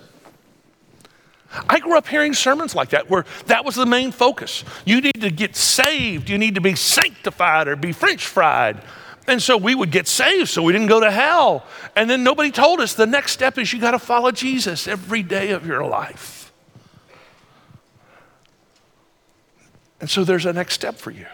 I 1.68 1.78
grew 1.78 1.96
up 1.96 2.06
hearing 2.06 2.34
sermons 2.34 2.75
like 2.75 2.90
that 2.90 3.08
where 3.08 3.25
that 3.46 3.64
was 3.64 3.75
the 3.76 3.87
main 3.87 4.12
focus. 4.12 4.64
You 4.84 5.00
need 5.00 5.20
to 5.20 5.30
get 5.30 5.56
saved, 5.56 6.28
you 6.28 6.38
need 6.38 6.54
to 6.56 6.61
be 6.61 6.75
sanctified 6.75 7.68
or 7.68 7.76
be 7.76 7.92
french 7.92 8.26
fried. 8.26 8.82
And 9.26 9.42
so 9.42 9.56
we 9.56 9.75
would 9.75 9.90
get 9.90 10.06
saved 10.06 10.50
so 10.50 10.62
we 10.62 10.73
didn't 10.73 10.88
go 10.88 11.00
to 11.00 11.11
hell. 11.11 11.64
And 11.96 12.11
then 12.11 12.23
nobody 12.25 12.50
told 12.50 12.80
us 12.80 12.94
the 12.94 13.06
next 13.06 13.32
step 13.32 13.56
is 13.58 13.73
you 13.73 13.80
got 13.80 13.92
to 13.92 13.99
follow 13.99 14.30
Jesus 14.30 14.87
every 14.87 15.23
day 15.23 15.50
of 15.50 15.66
your 15.66 15.84
life. 15.84 16.52
And 20.00 20.11
so 20.11 20.25
there's 20.25 20.44
a 20.44 20.52
next 20.52 20.75
step 20.75 20.96
for 20.96 21.11
you. 21.11 21.26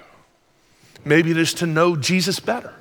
Maybe 1.04 1.30
it 1.30 1.36
is 1.36 1.54
to 1.54 1.66
know 1.66 1.96
Jesus 1.96 2.38
better. 2.38 2.74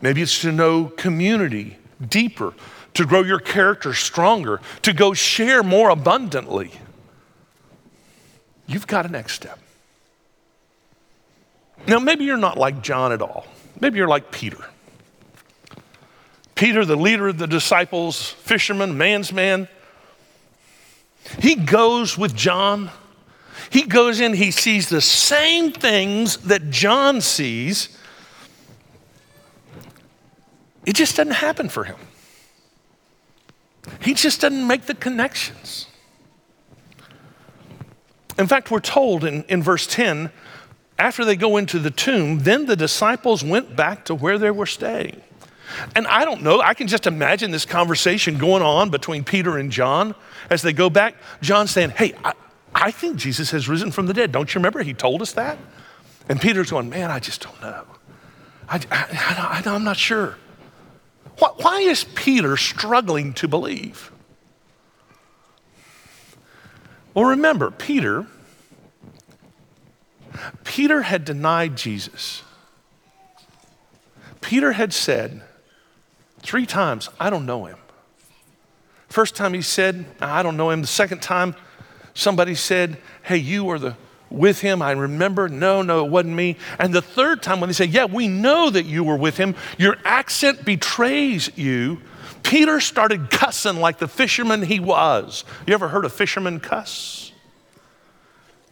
Maybe 0.00 0.22
it's 0.22 0.40
to 0.40 0.52
know 0.52 0.86
community 0.86 1.78
deeper, 2.06 2.54
to 2.96 3.04
grow 3.04 3.22
your 3.22 3.38
character 3.38 3.92
stronger, 3.92 4.58
to 4.80 4.92
go 4.94 5.12
share 5.12 5.62
more 5.62 5.90
abundantly. 5.90 6.70
You've 8.66 8.86
got 8.86 9.04
a 9.04 9.08
next 9.08 9.34
step. 9.34 9.58
Now, 11.86 11.98
maybe 11.98 12.24
you're 12.24 12.38
not 12.38 12.56
like 12.56 12.82
John 12.82 13.12
at 13.12 13.20
all. 13.20 13.46
Maybe 13.80 13.98
you're 13.98 14.08
like 14.08 14.32
Peter. 14.32 14.64
Peter, 16.54 16.86
the 16.86 16.96
leader 16.96 17.28
of 17.28 17.36
the 17.36 17.46
disciples, 17.46 18.30
fisherman, 18.30 18.96
man's 18.96 19.30
man, 19.30 19.68
he 21.38 21.54
goes 21.54 22.16
with 22.16 22.34
John. 22.34 22.90
He 23.68 23.82
goes 23.82 24.20
in, 24.20 24.32
he 24.32 24.50
sees 24.50 24.88
the 24.88 25.02
same 25.02 25.70
things 25.70 26.38
that 26.38 26.70
John 26.70 27.20
sees, 27.20 27.96
it 30.86 30.94
just 30.94 31.16
doesn't 31.16 31.34
happen 31.34 31.68
for 31.68 31.84
him. 31.84 31.96
He 34.00 34.14
just 34.14 34.40
doesn't 34.40 34.66
make 34.66 34.82
the 34.82 34.94
connections. 34.94 35.86
In 38.38 38.46
fact, 38.46 38.70
we're 38.70 38.80
told 38.80 39.24
in, 39.24 39.44
in 39.44 39.62
verse 39.62 39.86
10 39.86 40.30
after 40.98 41.24
they 41.24 41.36
go 41.36 41.56
into 41.56 41.78
the 41.78 41.90
tomb, 41.90 42.40
then 42.40 42.66
the 42.66 42.76
disciples 42.76 43.44
went 43.44 43.76
back 43.76 44.04
to 44.06 44.14
where 44.14 44.38
they 44.38 44.50
were 44.50 44.66
staying. 44.66 45.20
And 45.94 46.06
I 46.06 46.24
don't 46.24 46.42
know, 46.42 46.60
I 46.60 46.74
can 46.74 46.86
just 46.86 47.06
imagine 47.06 47.50
this 47.50 47.64
conversation 47.64 48.38
going 48.38 48.62
on 48.62 48.90
between 48.90 49.24
Peter 49.24 49.58
and 49.58 49.70
John 49.70 50.14
as 50.48 50.62
they 50.62 50.72
go 50.72 50.88
back. 50.88 51.16
John 51.42 51.66
saying, 51.66 51.90
Hey, 51.90 52.14
I, 52.24 52.32
I 52.74 52.90
think 52.90 53.16
Jesus 53.16 53.50
has 53.50 53.68
risen 53.68 53.90
from 53.90 54.06
the 54.06 54.14
dead. 54.14 54.32
Don't 54.32 54.54
you 54.54 54.58
remember? 54.58 54.82
He 54.82 54.94
told 54.94 55.22
us 55.22 55.32
that. 55.32 55.58
And 56.28 56.40
Peter's 56.40 56.70
going, 56.70 56.88
Man, 56.88 57.10
I 57.10 57.18
just 57.18 57.42
don't 57.42 57.60
know. 57.60 57.84
I, 58.68 58.76
I, 58.90 59.62
I, 59.66 59.70
I'm 59.70 59.84
not 59.84 59.96
sure. 59.96 60.36
Why 61.38 61.80
is 61.80 62.04
Peter 62.04 62.56
struggling 62.56 63.32
to 63.34 63.48
believe? 63.48 64.10
Well, 67.14 67.26
remember, 67.26 67.70
Peter, 67.70 68.26
Peter 70.64 71.02
had 71.02 71.24
denied 71.24 71.76
Jesus. 71.76 72.42
Peter 74.40 74.72
had 74.72 74.92
said 74.92 75.42
three 76.40 76.66
times, 76.66 77.08
I 77.18 77.30
don't 77.30 77.46
know 77.46 77.66
him. 77.66 77.78
First 79.08 79.34
time 79.34 79.54
he 79.54 79.62
said, 79.62 80.04
I 80.20 80.42
don't 80.42 80.56
know 80.56 80.70
him. 80.70 80.82
The 80.82 80.86
second 80.86 81.22
time, 81.22 81.54
somebody 82.14 82.54
said, 82.54 82.98
Hey, 83.22 83.38
you 83.38 83.68
are 83.70 83.78
the 83.78 83.96
with 84.30 84.60
him. 84.60 84.82
I 84.82 84.92
remember, 84.92 85.48
no, 85.48 85.82
no, 85.82 86.04
it 86.04 86.10
wasn't 86.10 86.34
me. 86.34 86.56
And 86.78 86.92
the 86.92 87.02
third 87.02 87.42
time 87.42 87.60
when 87.60 87.68
they 87.68 87.74
say, 87.74 87.84
yeah, 87.84 88.06
we 88.06 88.28
know 88.28 88.70
that 88.70 88.84
you 88.84 89.04
were 89.04 89.16
with 89.16 89.36
him, 89.36 89.54
your 89.78 89.96
accent 90.04 90.64
betrays 90.64 91.56
you. 91.56 92.00
Peter 92.42 92.80
started 92.80 93.30
cussing 93.30 93.76
like 93.76 93.98
the 93.98 94.08
fisherman 94.08 94.62
he 94.62 94.78
was. 94.78 95.44
You 95.66 95.74
ever 95.74 95.88
heard 95.88 96.04
a 96.04 96.08
fisherman 96.08 96.60
cuss? 96.60 97.32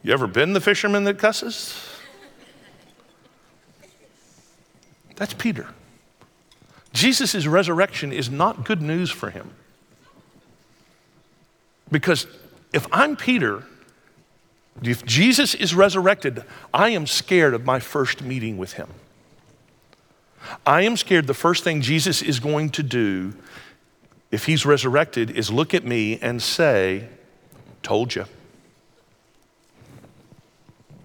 You 0.02 0.12
ever 0.12 0.26
been 0.26 0.52
the 0.52 0.60
fisherman 0.60 1.04
that 1.04 1.18
cusses? 1.18 1.74
That's 5.16 5.34
Peter. 5.34 5.68
Jesus' 6.92 7.46
resurrection 7.46 8.12
is 8.12 8.30
not 8.30 8.64
good 8.64 8.82
news 8.82 9.10
for 9.10 9.30
him. 9.30 9.50
Because 11.90 12.26
if 12.72 12.86
I'm 12.92 13.16
Peter, 13.16 13.64
if 14.82 15.04
Jesus 15.04 15.54
is 15.54 15.74
resurrected, 15.74 16.44
I 16.72 16.90
am 16.90 17.06
scared 17.06 17.54
of 17.54 17.64
my 17.64 17.80
first 17.80 18.22
meeting 18.22 18.58
with 18.58 18.74
him. 18.74 18.88
I 20.66 20.82
am 20.82 20.96
scared 20.96 21.26
the 21.26 21.34
first 21.34 21.64
thing 21.64 21.80
Jesus 21.80 22.20
is 22.22 22.40
going 22.40 22.70
to 22.70 22.82
do 22.82 23.34
if 24.30 24.46
he's 24.46 24.66
resurrected 24.66 25.30
is 25.30 25.50
look 25.50 25.74
at 25.74 25.84
me 25.84 26.18
and 26.20 26.42
say, 26.42 27.08
Told 27.82 28.14
you. 28.14 28.24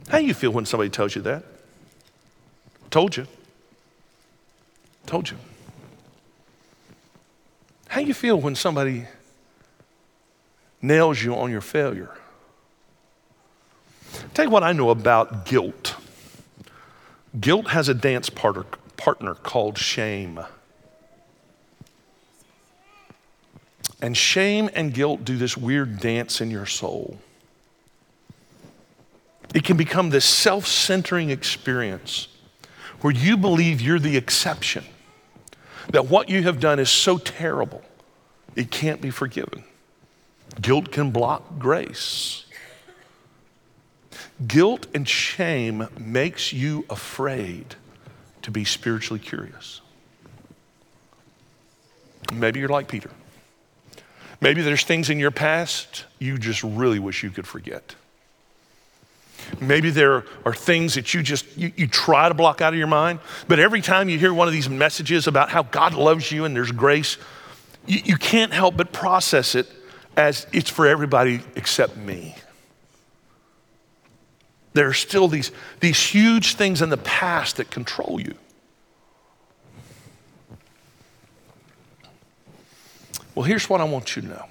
How 0.08 0.18
do 0.18 0.26
you 0.26 0.34
feel 0.34 0.52
when 0.52 0.66
somebody 0.66 0.90
tells 0.90 1.16
you 1.16 1.22
that? 1.24 1.44
Told 2.90 3.16
you. 3.16 3.28
Told 5.06 5.30
you. 5.30 5.38
How 7.90 8.02
do 8.02 8.08
you 8.08 8.14
feel 8.14 8.40
when 8.40 8.56
somebody 8.56 9.06
nails 10.82 11.22
you 11.22 11.36
on 11.36 11.52
your 11.52 11.62
failure? 11.62 12.12
Tell 14.34 14.46
you 14.46 14.52
what 14.52 14.64
I 14.64 14.72
know 14.72 14.90
about 14.90 15.46
guilt. 15.46 15.96
Guilt 17.40 17.70
has 17.70 17.90
a 17.90 17.94
dance 17.94 18.30
partner, 18.30 18.66
partner 18.98 19.36
called 19.36 19.78
shame. 19.78 20.40
And 24.02 24.16
shame 24.16 24.70
and 24.74 24.94
guilt 24.94 25.26
do 25.26 25.38
this 25.38 25.58
weird 25.58 26.00
dance 26.00 26.42
in 26.42 26.50
your 26.50 26.66
soul. 26.66 27.20
It 29.54 29.64
can 29.64 29.78
become 29.78 30.10
this 30.10 30.26
self 30.26 30.68
centering 30.68 31.30
experience 31.30 32.28
where 33.02 33.14
you 33.14 33.38
believe 33.38 33.82
you're 33.82 34.00
the 34.00 34.18
exception, 34.18 34.84
that 35.92 36.08
what 36.08 36.30
you 36.30 36.44
have 36.44 36.60
done 36.60 36.80
is 36.80 36.90
so 36.90 37.18
terrible, 37.18 37.82
it 38.56 38.72
can't 38.72 39.02
be 39.02 39.10
forgiven. 39.10 39.64
Guilt 40.62 40.92
can 40.92 41.12
block 41.12 41.58
grace. 41.58 42.46
Guilt 44.48 44.88
and 44.94 45.08
shame 45.08 45.88
makes 46.00 46.54
you 46.54 46.86
afraid 46.90 47.76
to 48.42 48.52
be 48.52 48.64
spiritually 48.64 49.20
curious. 49.20 49.82
Maybe 52.34 52.60
you're 52.60 52.70
like 52.70 52.88
Peter. 52.88 53.10
Maybe 54.42 54.62
there's 54.62 54.84
things 54.84 55.10
in 55.10 55.20
your 55.20 55.32
past 55.32 56.06
you 56.20 56.38
just 56.38 56.64
really 56.64 57.00
wish 57.00 57.24
you 57.24 57.30
could 57.30 57.48
forget. 57.48 57.96
Maybe 59.60 59.90
there 59.90 60.26
are 60.46 60.54
things 60.54 60.96
that 60.96 61.14
you 61.14 61.24
just 61.24 61.46
you, 61.58 61.72
you, 61.76 61.88
try 61.88 62.30
to 62.30 62.36
block 62.36 62.62
out 62.62 62.74
of 62.74 62.78
your 62.78 62.88
mind, 62.88 63.20
but 63.48 63.60
every 63.60 63.82
time 63.82 64.08
you 64.08 64.20
hear 64.20 64.34
one 64.34 64.48
of 64.48 64.54
these 64.54 64.70
messages 64.70 65.28
about 65.28 65.50
how 65.50 65.64
God 65.64 65.94
loves 65.94 66.32
you 66.32 66.46
and 66.46 66.56
there's 66.56 66.72
grace, 66.72 67.18
you, 67.88 68.02
you 68.06 68.18
can't 68.18 68.54
help 68.54 68.78
but 68.78 68.92
process 68.92 69.56
it 69.56 69.68
as 70.16 70.46
it's 70.54 70.70
for 70.70 70.88
everybody 70.88 71.42
except 71.56 71.98
me. 71.98 72.36
There 74.80 74.88
are 74.88 74.94
still 74.94 75.28
these, 75.28 75.52
these 75.82 76.02
huge 76.02 76.56
things 76.56 76.82
in 76.82 76.88
the 76.88 76.96
past 76.96 77.58
that 77.58 77.70
control 77.70 78.18
you. 78.18 78.34
Well, 83.36 83.44
here's 83.44 83.70
what 83.70 83.82
I 83.82 83.84
want 83.84 84.16
you 84.16 84.22
to 84.22 84.28
know. 84.30 84.46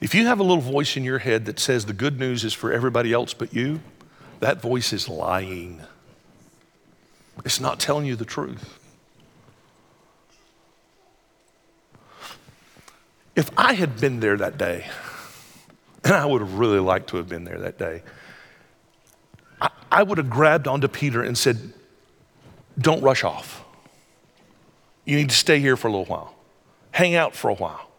If 0.00 0.14
you 0.14 0.26
have 0.26 0.38
a 0.38 0.44
little 0.44 0.62
voice 0.62 0.96
in 0.96 1.02
your 1.02 1.18
head 1.18 1.46
that 1.46 1.58
says 1.58 1.86
the 1.86 1.92
good 1.92 2.20
news 2.20 2.44
is 2.44 2.54
for 2.54 2.72
everybody 2.72 3.12
else 3.12 3.34
but 3.34 3.52
you, 3.52 3.80
that 4.38 4.62
voice 4.62 4.92
is 4.92 5.08
lying. 5.08 5.80
It's 7.44 7.58
not 7.58 7.80
telling 7.80 8.06
you 8.06 8.14
the 8.14 8.24
truth. 8.24 8.78
If 13.34 13.50
I 13.56 13.72
had 13.72 14.00
been 14.00 14.20
there 14.20 14.36
that 14.36 14.56
day, 14.56 14.86
and 16.04 16.14
I 16.14 16.26
would 16.26 16.40
have 16.40 16.54
really 16.54 16.80
liked 16.80 17.10
to 17.10 17.16
have 17.16 17.28
been 17.28 17.44
there 17.44 17.58
that 17.58 17.78
day, 17.78 18.02
I, 19.60 19.70
I 19.90 20.02
would 20.02 20.18
have 20.18 20.30
grabbed 20.30 20.66
onto 20.66 20.88
Peter 20.88 21.22
and 21.22 21.36
said, 21.36 21.72
Don't 22.78 23.02
rush 23.02 23.24
off. 23.24 23.64
You 25.04 25.16
need 25.16 25.30
to 25.30 25.36
stay 25.36 25.58
here 25.58 25.76
for 25.76 25.88
a 25.88 25.90
little 25.90 26.06
while, 26.06 26.34
hang 26.92 27.14
out 27.14 27.34
for 27.34 27.50
a 27.50 27.54
while. 27.54 27.90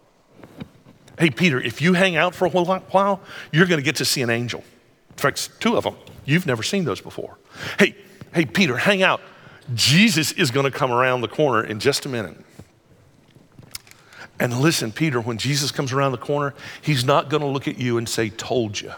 Hey, 1.19 1.29
Peter, 1.29 1.61
if 1.61 1.81
you 1.81 1.93
hang 1.93 2.15
out 2.15 2.33
for 2.33 2.45
a 2.45 2.49
while, 2.49 3.21
you're 3.51 3.67
going 3.67 3.79
to 3.79 3.85
get 3.85 3.97
to 3.97 4.05
see 4.05 4.21
an 4.21 4.29
angel. 4.29 4.63
In 5.11 5.15
fact, 5.17 5.59
two 5.59 5.77
of 5.77 5.83
them. 5.83 5.95
You've 6.25 6.47
never 6.47 6.63
seen 6.63 6.85
those 6.85 7.01
before. 7.01 7.37
Hey, 7.77 7.95
hey, 8.33 8.45
Peter, 8.45 8.77
hang 8.77 9.03
out. 9.03 9.21
Jesus 9.75 10.31
is 10.31 10.49
going 10.49 10.63
to 10.63 10.71
come 10.71 10.91
around 10.91 11.21
the 11.21 11.27
corner 11.27 11.63
in 11.63 11.79
just 11.79 12.05
a 12.05 12.09
minute. 12.09 12.37
And 14.41 14.59
listen, 14.59 14.91
Peter, 14.91 15.21
when 15.21 15.37
Jesus 15.37 15.69
comes 15.69 15.93
around 15.93 16.13
the 16.13 16.17
corner, 16.17 16.55
he's 16.81 17.05
not 17.05 17.29
going 17.29 17.41
to 17.41 17.47
look 17.47 17.67
at 17.67 17.77
you 17.77 17.99
and 17.99 18.09
say, 18.09 18.29
Told 18.29 18.81
you. 18.81 18.91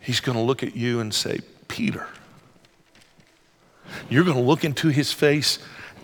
He's 0.00 0.18
going 0.18 0.36
to 0.36 0.42
look 0.42 0.64
at 0.64 0.74
you 0.74 0.98
and 0.98 1.14
say, 1.14 1.38
Peter. 1.68 2.08
You're 4.10 4.24
going 4.24 4.36
to 4.36 4.42
look 4.42 4.64
into 4.64 4.88
his 4.88 5.12
face 5.12 5.60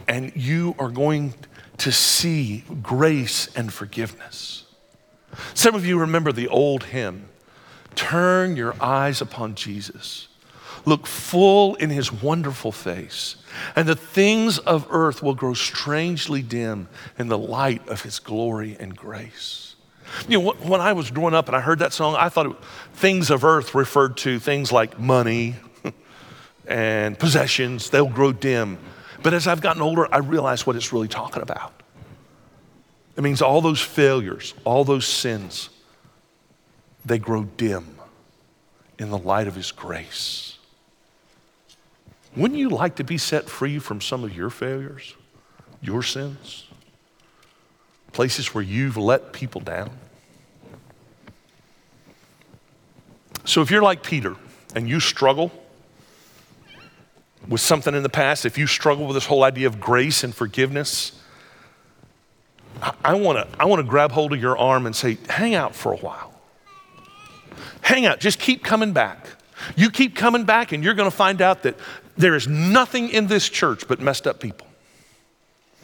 and 0.06 0.30
you 0.36 0.76
are 0.78 0.88
going 0.88 1.34
to 1.78 1.90
see 1.90 2.62
grace 2.80 3.48
and 3.56 3.72
forgiveness. 3.72 4.66
Some 5.52 5.74
of 5.74 5.84
you 5.84 5.98
remember 5.98 6.30
the 6.30 6.46
old 6.46 6.84
hymn 6.84 7.28
Turn 7.96 8.54
your 8.54 8.80
eyes 8.80 9.20
upon 9.20 9.56
Jesus. 9.56 10.28
Look 10.90 11.06
full 11.06 11.76
in 11.76 11.88
his 11.88 12.12
wonderful 12.12 12.72
face, 12.72 13.36
and 13.76 13.88
the 13.88 13.94
things 13.94 14.58
of 14.58 14.88
earth 14.90 15.22
will 15.22 15.36
grow 15.36 15.54
strangely 15.54 16.42
dim 16.42 16.88
in 17.16 17.28
the 17.28 17.38
light 17.38 17.88
of 17.88 18.02
his 18.02 18.18
glory 18.18 18.76
and 18.80 18.96
grace. 18.96 19.76
You 20.28 20.40
know, 20.42 20.52
when 20.54 20.80
I 20.80 20.92
was 20.92 21.12
growing 21.12 21.32
up 21.32 21.46
and 21.46 21.56
I 21.56 21.60
heard 21.60 21.78
that 21.78 21.92
song, 21.92 22.16
I 22.18 22.28
thought 22.28 22.46
it, 22.46 22.56
things 22.94 23.30
of 23.30 23.44
earth 23.44 23.72
referred 23.72 24.16
to 24.16 24.40
things 24.40 24.72
like 24.72 24.98
money 24.98 25.54
and 26.66 27.16
possessions, 27.16 27.90
they'll 27.90 28.08
grow 28.08 28.32
dim. 28.32 28.76
But 29.22 29.32
as 29.32 29.46
I've 29.46 29.60
gotten 29.60 29.82
older, 29.82 30.12
I 30.12 30.18
realize 30.18 30.66
what 30.66 30.74
it's 30.74 30.92
really 30.92 31.06
talking 31.06 31.40
about. 31.40 31.72
It 33.16 33.22
means 33.22 33.40
all 33.42 33.60
those 33.60 33.80
failures, 33.80 34.54
all 34.64 34.82
those 34.82 35.06
sins, 35.06 35.70
they 37.04 37.20
grow 37.20 37.44
dim 37.44 37.96
in 38.98 39.10
the 39.10 39.18
light 39.18 39.46
of 39.46 39.54
His 39.54 39.70
grace. 39.70 40.49
Wouldn't 42.36 42.58
you 42.58 42.68
like 42.68 42.96
to 42.96 43.04
be 43.04 43.18
set 43.18 43.48
free 43.48 43.78
from 43.78 44.00
some 44.00 44.24
of 44.24 44.36
your 44.36 44.50
failures, 44.50 45.14
your 45.82 46.02
sins? 46.02 46.66
Places 48.12 48.54
where 48.54 48.62
you've 48.62 48.96
let 48.96 49.32
people 49.32 49.60
down? 49.60 49.90
So 53.44 53.62
if 53.62 53.70
you're 53.70 53.82
like 53.82 54.02
Peter 54.02 54.36
and 54.74 54.88
you 54.88 55.00
struggle 55.00 55.50
with 57.48 57.60
something 57.60 57.94
in 57.94 58.02
the 58.02 58.08
past, 58.08 58.46
if 58.46 58.56
you 58.58 58.66
struggle 58.66 59.06
with 59.06 59.14
this 59.14 59.26
whole 59.26 59.42
idea 59.42 59.66
of 59.66 59.80
grace 59.80 60.22
and 60.22 60.34
forgiveness, 60.34 61.12
I 63.04 63.14
want 63.14 63.38
to 63.38 63.60
I 63.60 63.64
want 63.64 63.80
to 63.80 63.88
grab 63.88 64.12
hold 64.12 64.32
of 64.32 64.40
your 64.40 64.56
arm 64.56 64.86
and 64.86 64.94
say, 64.94 65.18
hang 65.28 65.54
out 65.54 65.74
for 65.74 65.92
a 65.92 65.96
while. 65.96 66.32
Hang 67.80 68.06
out, 68.06 68.20
just 68.20 68.38
keep 68.38 68.62
coming 68.62 68.92
back. 68.92 69.26
You 69.76 69.90
keep 69.90 70.16
coming 70.16 70.44
back, 70.44 70.72
and 70.72 70.82
you're 70.82 70.94
going 70.94 71.10
to 71.10 71.16
find 71.16 71.42
out 71.42 71.64
that 71.64 71.76
there 72.20 72.34
is 72.34 72.46
nothing 72.46 73.08
in 73.08 73.26
this 73.26 73.48
church 73.48 73.88
but 73.88 74.00
messed 74.00 74.26
up 74.26 74.40
people. 74.40 74.66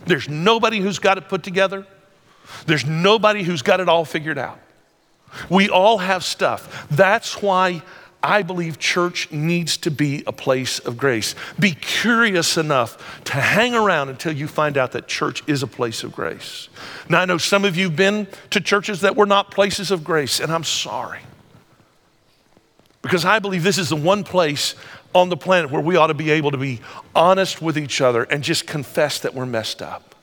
There's 0.04 0.28
nobody 0.28 0.80
who's 0.80 0.98
got 0.98 1.18
it 1.18 1.28
put 1.28 1.42
together. 1.42 1.86
There's 2.66 2.84
nobody 2.84 3.42
who's 3.42 3.62
got 3.62 3.80
it 3.80 3.88
all 3.88 4.04
figured 4.04 4.38
out. 4.38 4.58
We 5.50 5.68
all 5.68 5.98
have 5.98 6.24
stuff. 6.24 6.86
That's 6.90 7.42
why 7.42 7.82
I 8.22 8.42
believe 8.42 8.78
church 8.78 9.30
needs 9.30 9.76
to 9.78 9.90
be 9.90 10.24
a 10.26 10.32
place 10.32 10.78
of 10.80 10.96
grace. 10.96 11.34
Be 11.58 11.72
curious 11.72 12.56
enough 12.56 13.22
to 13.24 13.34
hang 13.34 13.74
around 13.74 14.08
until 14.08 14.32
you 14.32 14.48
find 14.48 14.76
out 14.76 14.92
that 14.92 15.06
church 15.06 15.42
is 15.46 15.62
a 15.62 15.66
place 15.66 16.02
of 16.02 16.12
grace. 16.12 16.68
Now, 17.08 17.20
I 17.20 17.24
know 17.24 17.38
some 17.38 17.64
of 17.64 17.76
you 17.76 17.84
have 17.84 17.96
been 17.96 18.26
to 18.50 18.60
churches 18.60 19.00
that 19.02 19.16
were 19.16 19.26
not 19.26 19.50
places 19.50 19.90
of 19.90 20.02
grace, 20.02 20.40
and 20.40 20.52
I'm 20.52 20.64
sorry. 20.64 21.20
Because 23.02 23.24
I 23.24 23.38
believe 23.38 23.62
this 23.62 23.78
is 23.78 23.90
the 23.90 23.96
one 23.96 24.24
place 24.24 24.74
on 25.16 25.30
the 25.30 25.36
planet 25.36 25.70
where 25.70 25.80
we 25.80 25.96
ought 25.96 26.08
to 26.08 26.14
be 26.14 26.30
able 26.30 26.50
to 26.50 26.58
be 26.58 26.80
honest 27.14 27.62
with 27.62 27.78
each 27.78 28.02
other 28.02 28.24
and 28.24 28.44
just 28.44 28.66
confess 28.66 29.18
that 29.20 29.34
we're 29.34 29.46
messed 29.46 29.80
up. 29.80 30.14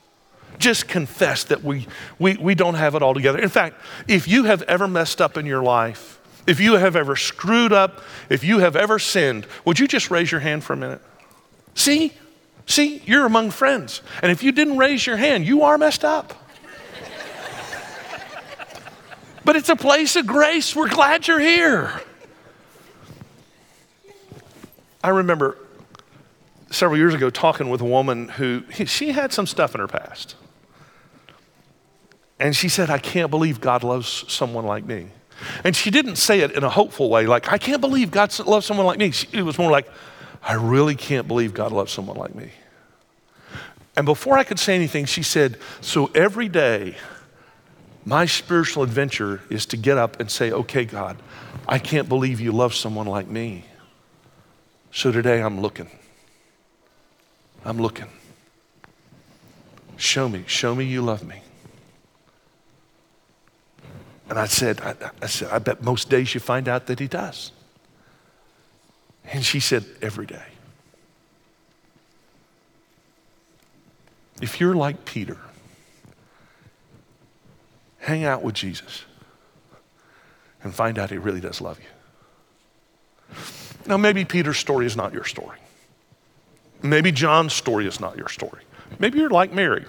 Just 0.58 0.86
confess 0.86 1.42
that 1.44 1.64
we, 1.64 1.88
we, 2.20 2.36
we 2.36 2.54
don't 2.54 2.76
have 2.76 2.94
it 2.94 3.02
all 3.02 3.12
together. 3.12 3.40
In 3.40 3.48
fact, 3.48 3.76
if 4.06 4.28
you 4.28 4.44
have 4.44 4.62
ever 4.62 4.86
messed 4.86 5.20
up 5.20 5.36
in 5.36 5.46
your 5.46 5.64
life, 5.64 6.20
if 6.46 6.60
you 6.60 6.74
have 6.74 6.94
ever 6.94 7.16
screwed 7.16 7.72
up, 7.72 8.02
if 8.30 8.44
you 8.44 8.60
have 8.60 8.76
ever 8.76 9.00
sinned, 9.00 9.48
would 9.64 9.80
you 9.80 9.88
just 9.88 10.12
raise 10.12 10.30
your 10.30 10.40
hand 10.40 10.62
for 10.62 10.74
a 10.74 10.76
minute? 10.76 11.02
See? 11.74 12.12
See, 12.66 13.02
you're 13.04 13.26
among 13.26 13.50
friends. 13.50 14.00
And 14.22 14.30
if 14.30 14.44
you 14.44 14.52
didn't 14.52 14.76
raise 14.76 15.04
your 15.04 15.16
hand, 15.16 15.44
you 15.44 15.62
are 15.62 15.76
messed 15.76 16.04
up. 16.04 16.34
but 19.44 19.56
it's 19.56 19.68
a 19.68 19.76
place 19.76 20.14
of 20.14 20.26
grace. 20.28 20.76
We're 20.76 20.88
glad 20.88 21.26
you're 21.26 21.40
here. 21.40 22.00
I 25.04 25.10
remember 25.10 25.58
several 26.70 26.96
years 26.96 27.12
ago 27.12 27.28
talking 27.28 27.68
with 27.68 27.82
a 27.82 27.84
woman 27.84 28.28
who 28.28 28.64
she 28.86 29.12
had 29.12 29.34
some 29.34 29.46
stuff 29.46 29.74
in 29.74 29.80
her 29.82 29.86
past. 29.86 30.34
And 32.40 32.56
she 32.56 32.70
said, 32.70 32.88
I 32.88 32.96
can't 32.96 33.30
believe 33.30 33.60
God 33.60 33.84
loves 33.84 34.24
someone 34.32 34.64
like 34.64 34.86
me. 34.86 35.08
And 35.62 35.76
she 35.76 35.90
didn't 35.90 36.16
say 36.16 36.40
it 36.40 36.52
in 36.52 36.64
a 36.64 36.70
hopeful 36.70 37.10
way, 37.10 37.26
like, 37.26 37.52
I 37.52 37.58
can't 37.58 37.82
believe 37.82 38.10
God 38.10 38.38
loves 38.46 38.64
someone 38.64 38.86
like 38.86 38.98
me. 38.98 39.12
It 39.30 39.42
was 39.42 39.58
more 39.58 39.70
like, 39.70 39.86
I 40.42 40.54
really 40.54 40.94
can't 40.94 41.28
believe 41.28 41.52
God 41.52 41.70
loves 41.70 41.92
someone 41.92 42.16
like 42.16 42.34
me. 42.34 42.50
And 43.96 44.06
before 44.06 44.38
I 44.38 44.44
could 44.44 44.58
say 44.58 44.74
anything, 44.74 45.04
she 45.04 45.22
said, 45.22 45.58
So 45.82 46.06
every 46.14 46.48
day, 46.48 46.96
my 48.06 48.24
spiritual 48.24 48.82
adventure 48.82 49.42
is 49.50 49.66
to 49.66 49.76
get 49.76 49.98
up 49.98 50.18
and 50.18 50.30
say, 50.30 50.50
Okay, 50.50 50.86
God, 50.86 51.18
I 51.68 51.78
can't 51.78 52.08
believe 52.08 52.40
you 52.40 52.52
love 52.52 52.74
someone 52.74 53.06
like 53.06 53.28
me. 53.28 53.66
So 54.94 55.10
today 55.10 55.42
I'm 55.42 55.60
looking. 55.60 55.90
I'm 57.64 57.78
looking. 57.78 58.06
Show 59.96 60.28
me, 60.28 60.44
show 60.46 60.72
me 60.72 60.84
you 60.84 61.02
love 61.02 61.24
me. 61.24 61.42
And 64.30 64.38
I 64.38 64.46
said, 64.46 64.80
I, 64.80 64.94
I, 65.20 65.26
said, 65.26 65.50
I 65.50 65.58
bet 65.58 65.82
most 65.82 66.08
days 66.08 66.32
you 66.32 66.38
find 66.38 66.68
out 66.68 66.86
that 66.86 67.00
he 67.00 67.08
does. 67.08 67.50
And 69.24 69.44
she 69.44 69.58
said, 69.58 69.84
every 70.00 70.26
day. 70.26 70.46
If 74.40 74.60
you're 74.60 74.76
like 74.76 75.04
Peter, 75.04 75.38
hang 77.98 78.22
out 78.24 78.42
with 78.44 78.54
Jesus 78.54 79.04
and 80.62 80.72
find 80.72 81.00
out 81.00 81.10
he 81.10 81.18
really 81.18 81.40
does 81.40 81.60
love 81.60 81.80
you. 81.80 81.86
Now, 83.86 83.96
maybe 83.96 84.24
Peter's 84.24 84.58
story 84.58 84.86
is 84.86 84.96
not 84.96 85.12
your 85.12 85.24
story. 85.24 85.58
Maybe 86.82 87.12
John's 87.12 87.52
story 87.52 87.86
is 87.86 88.00
not 88.00 88.16
your 88.16 88.28
story. 88.28 88.62
Maybe 88.98 89.18
you're 89.18 89.30
like 89.30 89.52
Mary. 89.52 89.84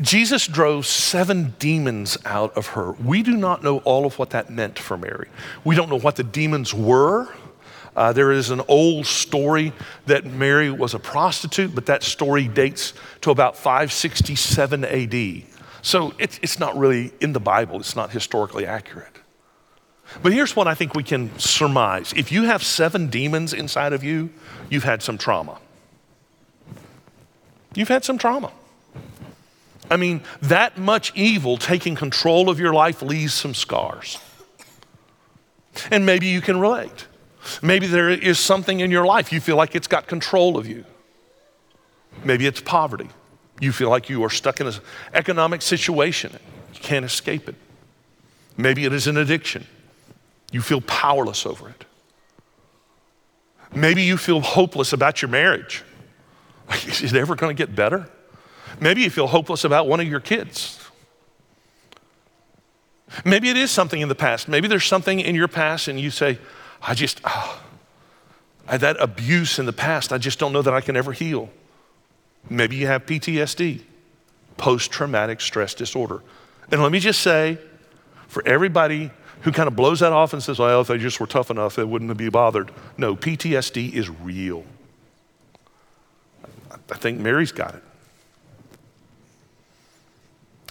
Jesus 0.00 0.46
drove 0.46 0.86
seven 0.86 1.54
demons 1.58 2.16
out 2.24 2.56
of 2.56 2.68
her. 2.68 2.92
We 2.92 3.22
do 3.22 3.36
not 3.36 3.62
know 3.62 3.78
all 3.78 4.06
of 4.06 4.18
what 4.18 4.30
that 4.30 4.50
meant 4.50 4.78
for 4.78 4.96
Mary. 4.96 5.28
We 5.64 5.74
don't 5.74 5.90
know 5.90 5.98
what 5.98 6.16
the 6.16 6.22
demons 6.22 6.72
were. 6.72 7.28
Uh, 7.96 8.12
there 8.12 8.30
is 8.30 8.50
an 8.50 8.62
old 8.68 9.04
story 9.04 9.72
that 10.06 10.24
Mary 10.24 10.70
was 10.70 10.94
a 10.94 10.98
prostitute, 10.98 11.74
but 11.74 11.86
that 11.86 12.02
story 12.02 12.46
dates 12.46 12.94
to 13.20 13.30
about 13.30 13.56
567 13.56 14.84
AD. 14.84 15.42
So 15.82 16.14
it's, 16.18 16.38
it's 16.42 16.58
not 16.58 16.76
really 16.78 17.12
in 17.20 17.32
the 17.32 17.40
Bible, 17.40 17.80
it's 17.80 17.96
not 17.96 18.10
historically 18.10 18.64
accurate. 18.66 19.18
But 20.22 20.32
here's 20.32 20.56
what 20.56 20.66
I 20.66 20.74
think 20.74 20.94
we 20.94 21.02
can 21.02 21.36
surmise 21.38 22.12
if 22.14 22.32
you 22.32 22.44
have 22.44 22.62
seven 22.62 23.08
demons 23.08 23.52
inside 23.52 23.92
of 23.92 24.02
you, 24.02 24.30
you've 24.68 24.84
had 24.84 25.02
some 25.02 25.16
trauma. 25.18 25.58
You've 27.74 27.88
had 27.88 28.04
some 28.04 28.18
trauma. 28.18 28.52
I 29.90 29.96
mean, 29.96 30.22
that 30.42 30.78
much 30.78 31.12
evil 31.14 31.56
taking 31.56 31.94
control 31.94 32.48
of 32.48 32.60
your 32.60 32.72
life 32.72 33.02
leaves 33.02 33.34
some 33.34 33.54
scars. 33.54 34.18
And 35.90 36.04
maybe 36.04 36.26
you 36.26 36.40
can 36.40 36.60
relate. 36.60 37.06
Maybe 37.62 37.86
there 37.86 38.10
is 38.10 38.38
something 38.38 38.80
in 38.80 38.90
your 38.90 39.06
life 39.06 39.32
you 39.32 39.40
feel 39.40 39.56
like 39.56 39.74
it's 39.74 39.86
got 39.86 40.06
control 40.06 40.56
of 40.58 40.66
you. 40.66 40.84
Maybe 42.24 42.46
it's 42.46 42.60
poverty. 42.60 43.08
You 43.60 43.72
feel 43.72 43.90
like 43.90 44.08
you 44.08 44.22
are 44.24 44.30
stuck 44.30 44.60
in 44.60 44.66
an 44.66 44.74
economic 45.14 45.62
situation. 45.62 46.36
You 46.74 46.80
can't 46.80 47.04
escape 47.04 47.48
it. 47.48 47.54
Maybe 48.56 48.84
it 48.84 48.92
is 48.92 49.06
an 49.06 49.16
addiction. 49.16 49.66
You 50.50 50.60
feel 50.60 50.80
powerless 50.80 51.46
over 51.46 51.68
it. 51.68 51.84
Maybe 53.72 54.02
you 54.02 54.16
feel 54.16 54.40
hopeless 54.40 54.92
about 54.92 55.22
your 55.22 55.30
marriage. 55.30 55.84
Is 56.86 57.12
it 57.12 57.14
ever 57.14 57.36
going 57.36 57.54
to 57.54 57.66
get 57.66 57.74
better? 57.74 58.08
Maybe 58.80 59.02
you 59.02 59.10
feel 59.10 59.26
hopeless 59.26 59.64
about 59.64 59.86
one 59.86 60.00
of 60.00 60.08
your 60.08 60.20
kids. 60.20 60.78
Maybe 63.24 63.50
it 63.50 63.56
is 63.56 63.70
something 63.70 64.00
in 64.00 64.08
the 64.08 64.14
past. 64.14 64.48
Maybe 64.48 64.68
there's 64.68 64.84
something 64.84 65.18
in 65.18 65.34
your 65.34 65.48
past 65.48 65.88
and 65.88 65.98
you 65.98 66.10
say, 66.10 66.38
I 66.80 66.94
just, 66.94 67.20
oh, 67.24 67.60
that 68.68 68.96
abuse 69.00 69.58
in 69.58 69.66
the 69.66 69.72
past. 69.72 70.12
I 70.12 70.18
just 70.18 70.38
don't 70.38 70.52
know 70.52 70.62
that 70.62 70.72
I 70.72 70.80
can 70.80 70.96
ever 70.96 71.12
heal. 71.12 71.50
Maybe 72.48 72.76
you 72.76 72.86
have 72.86 73.04
PTSD, 73.06 73.82
post 74.56 74.90
traumatic 74.90 75.40
stress 75.40 75.74
disorder. 75.74 76.22
And 76.70 76.80
let 76.80 76.92
me 76.92 77.00
just 77.00 77.20
say, 77.20 77.58
for 78.28 78.46
everybody 78.46 79.10
who 79.42 79.52
kind 79.52 79.68
of 79.68 79.76
blows 79.76 80.00
that 80.00 80.12
off 80.12 80.32
and 80.32 80.42
says, 80.42 80.58
well, 80.58 80.80
if 80.80 80.88
they 80.88 80.98
just 80.98 81.20
were 81.20 81.26
tough 81.26 81.50
enough, 81.50 81.76
they 81.76 81.84
wouldn't 81.84 82.16
be 82.16 82.28
bothered. 82.28 82.70
No, 82.96 83.16
PTSD 83.16 83.92
is 83.92 84.08
real. 84.08 84.64
I 86.90 86.96
think 86.96 87.18
Mary's 87.18 87.52
got 87.52 87.74
it. 87.74 87.82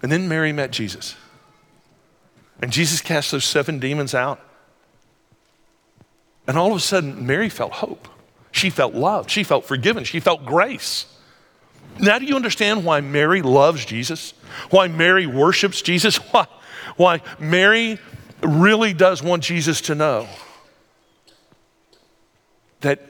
And 0.02 0.12
then 0.12 0.28
Mary 0.28 0.52
met 0.52 0.72
Jesus. 0.72 1.16
And 2.62 2.72
Jesus 2.72 3.02
cast 3.02 3.32
those 3.32 3.46
seven 3.46 3.80
demons 3.80 4.14
out. 4.14 4.40
And 6.48 6.58
all 6.58 6.72
of 6.72 6.78
a 6.78 6.82
sudden, 6.82 7.26
Mary 7.26 7.50
felt 7.50 7.74
hope. 7.74 8.08
She 8.52 8.70
felt 8.70 8.94
love. 8.94 9.30
She 9.30 9.44
felt 9.44 9.66
forgiven. 9.66 10.04
She 10.04 10.20
felt 10.20 10.46
grace. 10.46 11.06
Now, 12.00 12.18
do 12.20 12.26
you 12.26 12.36
understand 12.36 12.86
why 12.86 13.02
Mary 13.02 13.42
loves 13.42 13.86
Jesus? 13.86 14.34
Why 14.70 14.88
Mary 14.88 15.28
worships 15.28 15.82
Jesus? 15.82 16.18
Why, 16.32 16.48
why 16.96 17.22
Mary 17.40 18.00
really 18.42 18.94
does 18.94 19.22
want 19.22 19.44
Jesus 19.44 19.82
to 19.82 19.96
know 19.96 20.28
that 22.82 23.02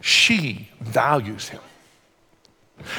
she 0.00 0.68
values 0.80 1.48
him. 1.48 1.60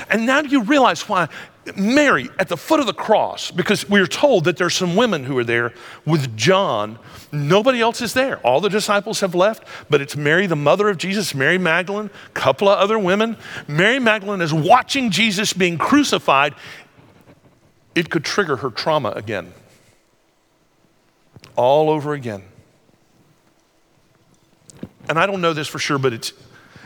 And 0.09 0.25
now 0.25 0.41
you 0.41 0.63
realize 0.63 1.07
why 1.07 1.29
Mary 1.75 2.29
at 2.39 2.49
the 2.49 2.57
foot 2.57 2.79
of 2.79 2.85
the 2.85 2.93
cross, 2.93 3.51
because 3.51 3.87
we 3.87 3.99
are 3.99 4.07
told 4.07 4.43
that 4.45 4.57
there's 4.57 4.75
some 4.75 4.95
women 4.95 5.23
who 5.23 5.37
are 5.37 5.43
there 5.43 5.73
with 6.05 6.35
John. 6.35 6.99
Nobody 7.31 7.79
else 7.79 8.01
is 8.01 8.13
there. 8.13 8.37
All 8.39 8.59
the 8.59 8.69
disciples 8.69 9.19
have 9.21 9.35
left, 9.35 9.63
but 9.89 10.01
it's 10.01 10.15
Mary, 10.15 10.47
the 10.47 10.55
mother 10.55 10.89
of 10.89 10.97
Jesus, 10.97 11.33
Mary 11.33 11.57
Magdalene, 11.57 12.09
a 12.27 12.29
couple 12.31 12.67
of 12.67 12.77
other 12.77 12.99
women. 12.99 13.37
Mary 13.67 13.99
Magdalene 13.99 14.41
is 14.41 14.53
watching 14.53 15.11
Jesus 15.11 15.53
being 15.53 15.77
crucified. 15.77 16.55
It 17.95 18.09
could 18.09 18.25
trigger 18.25 18.57
her 18.57 18.69
trauma 18.69 19.11
again. 19.11 19.53
All 21.59 21.89
over 21.89 22.13
again. 22.13 22.43
And 25.09 25.19
I 25.19 25.25
don't 25.25 25.41
know 25.41 25.51
this 25.51 25.67
for 25.67 25.77
sure, 25.77 25.97
but 25.97 26.13
it's, 26.13 26.31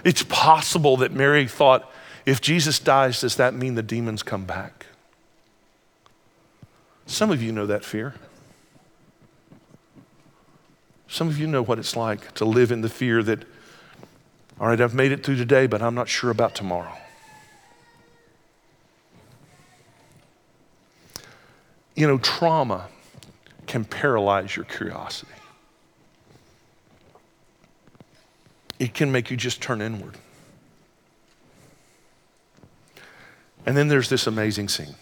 it's 0.04 0.24
possible 0.24 0.98
that 0.98 1.12
Mary 1.12 1.48
thought, 1.48 1.92
if 2.26 2.42
Jesus 2.42 2.80
dies, 2.80 3.22
does 3.22 3.36
that 3.36 3.54
mean 3.54 3.76
the 3.76 3.84
demons 3.84 4.24
come 4.24 4.46
back? 4.46 4.88
Some 7.06 7.30
of 7.30 7.40
you 7.40 7.52
know 7.52 7.68
that 7.68 7.86
fear. 7.86 8.16
Some 11.08 11.28
of 11.28 11.38
you 11.38 11.46
know 11.46 11.62
what 11.62 11.78
it's 11.78 11.96
like 11.96 12.34
to 12.34 12.44
live 12.44 12.72
in 12.72 12.82
the 12.82 12.90
fear 12.90 13.22
that, 13.22 13.46
all 14.60 14.70
right, 14.70 14.82
I've 14.82 14.96
made 14.96 15.12
it 15.12 15.24
through 15.24 15.36
today, 15.36 15.68
but 15.68 15.84
I'm 15.84 15.94
not 15.94 16.10
sure 16.10 16.32
about 16.32 16.56
tomorrow. 16.56 16.98
You 21.96 22.08
know, 22.08 22.18
trauma 22.18 22.90
can 23.68 23.86
paralyze 23.86 24.56
your 24.56 24.66
curiosity. 24.66 25.32
It 28.80 28.94
can 28.94 29.12
make 29.12 29.32
you 29.32 29.38
just 29.38 29.62
turn 29.62 29.82
inward. 29.82 30.18
And 33.66 33.78
then 33.78 33.88
there's 33.88 34.10
this 34.10 34.28
amazing 34.28 34.68
scene. 34.70 34.96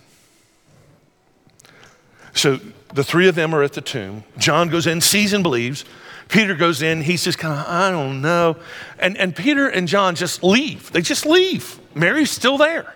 So 2.33 2.59
the 2.93 3.03
three 3.03 3.27
of 3.27 3.35
them 3.35 3.53
are 3.55 3.63
at 3.63 3.73
the 3.73 3.81
tomb. 3.81 4.23
John 4.37 4.69
goes 4.69 4.87
in, 4.87 5.01
sees 5.01 5.33
and 5.33 5.43
believes. 5.43 5.83
Peter 6.27 6.55
goes 6.55 6.81
in, 6.81 7.01
he's 7.01 7.23
just 7.23 7.37
kind 7.39 7.59
of, 7.59 7.67
I 7.67 7.91
don't 7.91 8.21
know. 8.21 8.55
And, 8.99 9.17
and 9.17 9.35
Peter 9.35 9.67
and 9.67 9.87
John 9.87 10.15
just 10.15 10.43
leave. 10.43 10.91
They 10.91 11.01
just 11.01 11.25
leave. 11.25 11.79
Mary's 11.93 12.31
still 12.31 12.57
there. 12.57 12.93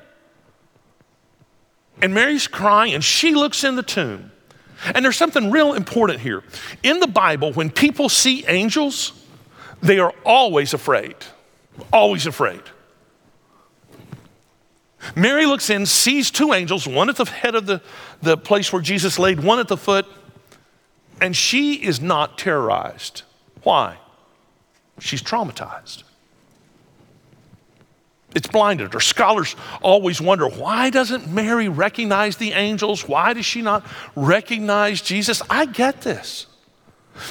And 2.01 2.13
Mary's 2.13 2.47
crying, 2.47 2.93
and 2.93 3.03
she 3.03 3.33
looks 3.33 3.63
in 3.63 3.75
the 3.75 3.83
tomb. 3.83 4.31
And 4.93 5.03
there's 5.03 5.17
something 5.17 5.51
real 5.51 5.73
important 5.73 6.19
here. 6.19 6.43
In 6.83 6.99
the 6.99 7.07
Bible, 7.07 7.53
when 7.53 7.69
people 7.69 8.09
see 8.09 8.45
angels, 8.47 9.13
they 9.81 9.99
are 9.99 10.13
always 10.25 10.73
afraid. 10.73 11.15
Always 11.91 12.25
afraid. 12.25 12.61
Mary 15.15 15.45
looks 15.45 15.69
in, 15.69 15.85
sees 15.85 16.31
two 16.31 16.53
angels, 16.53 16.87
one 16.87 17.09
at 17.09 17.15
the 17.15 17.25
head 17.25 17.55
of 17.55 17.65
the, 17.65 17.81
the 18.21 18.37
place 18.37 18.73
where 18.73 18.81
Jesus 18.81 19.19
laid, 19.19 19.43
one 19.43 19.59
at 19.59 19.67
the 19.67 19.77
foot, 19.77 20.05
and 21.21 21.35
she 21.35 21.75
is 21.75 22.01
not 22.01 22.37
terrorized. 22.37 23.23
Why? 23.63 23.97
She's 24.99 25.21
traumatized. 25.21 26.03
It's 28.35 28.47
blinded 28.47 28.93
her. 28.93 28.99
Scholars 28.99 29.55
always 29.81 30.19
wonder 30.19 30.47
why 30.47 30.89
doesn't 30.89 31.31
Mary 31.31 31.69
recognize 31.69 32.35
the 32.35 32.51
angels? 32.51 33.07
Why 33.07 33.33
does 33.33 33.45
she 33.45 33.61
not 33.61 33.85
recognize 34.13 35.01
Jesus? 35.01 35.41
I 35.49 35.65
get 35.65 36.01
this. 36.01 36.45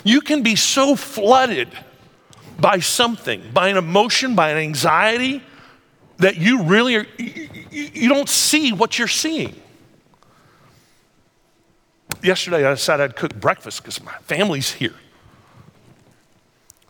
You 0.02 0.22
can 0.22 0.42
be 0.42 0.56
so 0.56 0.96
flooded 0.96 1.68
by 2.58 2.78
something, 2.78 3.42
by 3.52 3.68
an 3.68 3.76
emotion, 3.76 4.34
by 4.34 4.50
an 4.50 4.56
anxiety, 4.56 5.42
that 6.18 6.38
you 6.38 6.62
really 6.62 6.96
are, 6.96 7.06
you, 7.18 7.50
you 7.70 8.08
don't 8.08 8.28
see 8.28 8.72
what 8.72 8.98
you're 8.98 9.06
seeing. 9.06 9.54
Yesterday, 12.22 12.64
I 12.64 12.70
decided 12.70 13.04
I'd 13.04 13.16
cook 13.16 13.34
breakfast 13.34 13.82
because 13.82 14.02
my 14.02 14.14
family's 14.22 14.72
here. 14.72 14.94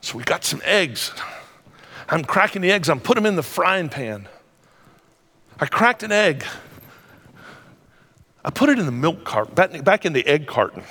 So 0.03 0.17
we 0.17 0.23
got 0.23 0.45
some 0.45 0.63
eggs. 0.65 1.11
I'm 2.09 2.25
cracking 2.25 2.63
the 2.63 2.71
eggs, 2.71 2.89
I'm 2.89 3.01
putting 3.01 3.23
them 3.23 3.31
in 3.31 3.37
the 3.37 3.43
frying 3.43 3.89
pan. 3.89 4.29
I 5.61 5.67
cracked 5.67 6.03
an 6.03 6.13
egg. 6.13 6.45
I 8.45 8.51
put 8.51 8.69
it 8.69 8.79
in 8.79 8.87
the 8.87 8.93
milk 8.93 9.25
carton, 9.25 9.83
back, 9.83 10.05
in 10.05 10.13
the 10.13 10.27
egg 10.27 10.47
carton. 10.47 10.83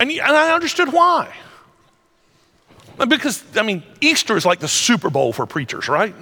And 0.00 0.10
I 0.10 0.52
understood 0.52 0.92
why. 0.92 1.32
Because, 2.96 3.44
I 3.56 3.62
mean, 3.62 3.82
Easter 4.00 4.36
is 4.36 4.44
like 4.44 4.58
the 4.58 4.68
Super 4.68 5.10
Bowl 5.10 5.32
for 5.32 5.46
preachers, 5.46 5.88
right? 5.88 6.14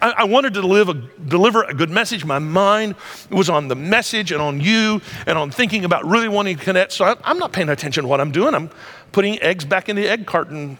I, 0.00 0.10
I 0.18 0.24
wanted 0.24 0.54
to 0.54 0.60
a, 0.60 0.94
deliver 0.94 1.64
a 1.64 1.74
good 1.74 1.90
message. 1.90 2.24
My 2.24 2.38
mind 2.38 2.94
was 3.30 3.50
on 3.50 3.68
the 3.68 3.74
message 3.74 4.32
and 4.32 4.40
on 4.40 4.60
you 4.60 5.00
and 5.26 5.36
on 5.36 5.50
thinking 5.50 5.84
about 5.84 6.04
really 6.04 6.28
wanting 6.28 6.56
to 6.56 6.64
connect. 6.64 6.92
So 6.92 7.04
I, 7.04 7.16
I'm 7.24 7.38
not 7.38 7.52
paying 7.52 7.68
attention 7.68 8.04
to 8.04 8.08
what 8.08 8.20
I'm 8.20 8.30
doing. 8.30 8.54
I'm 8.54 8.70
putting 9.12 9.40
eggs 9.42 9.64
back 9.64 9.88
in 9.88 9.96
the 9.96 10.06
egg 10.06 10.26
carton, 10.26 10.78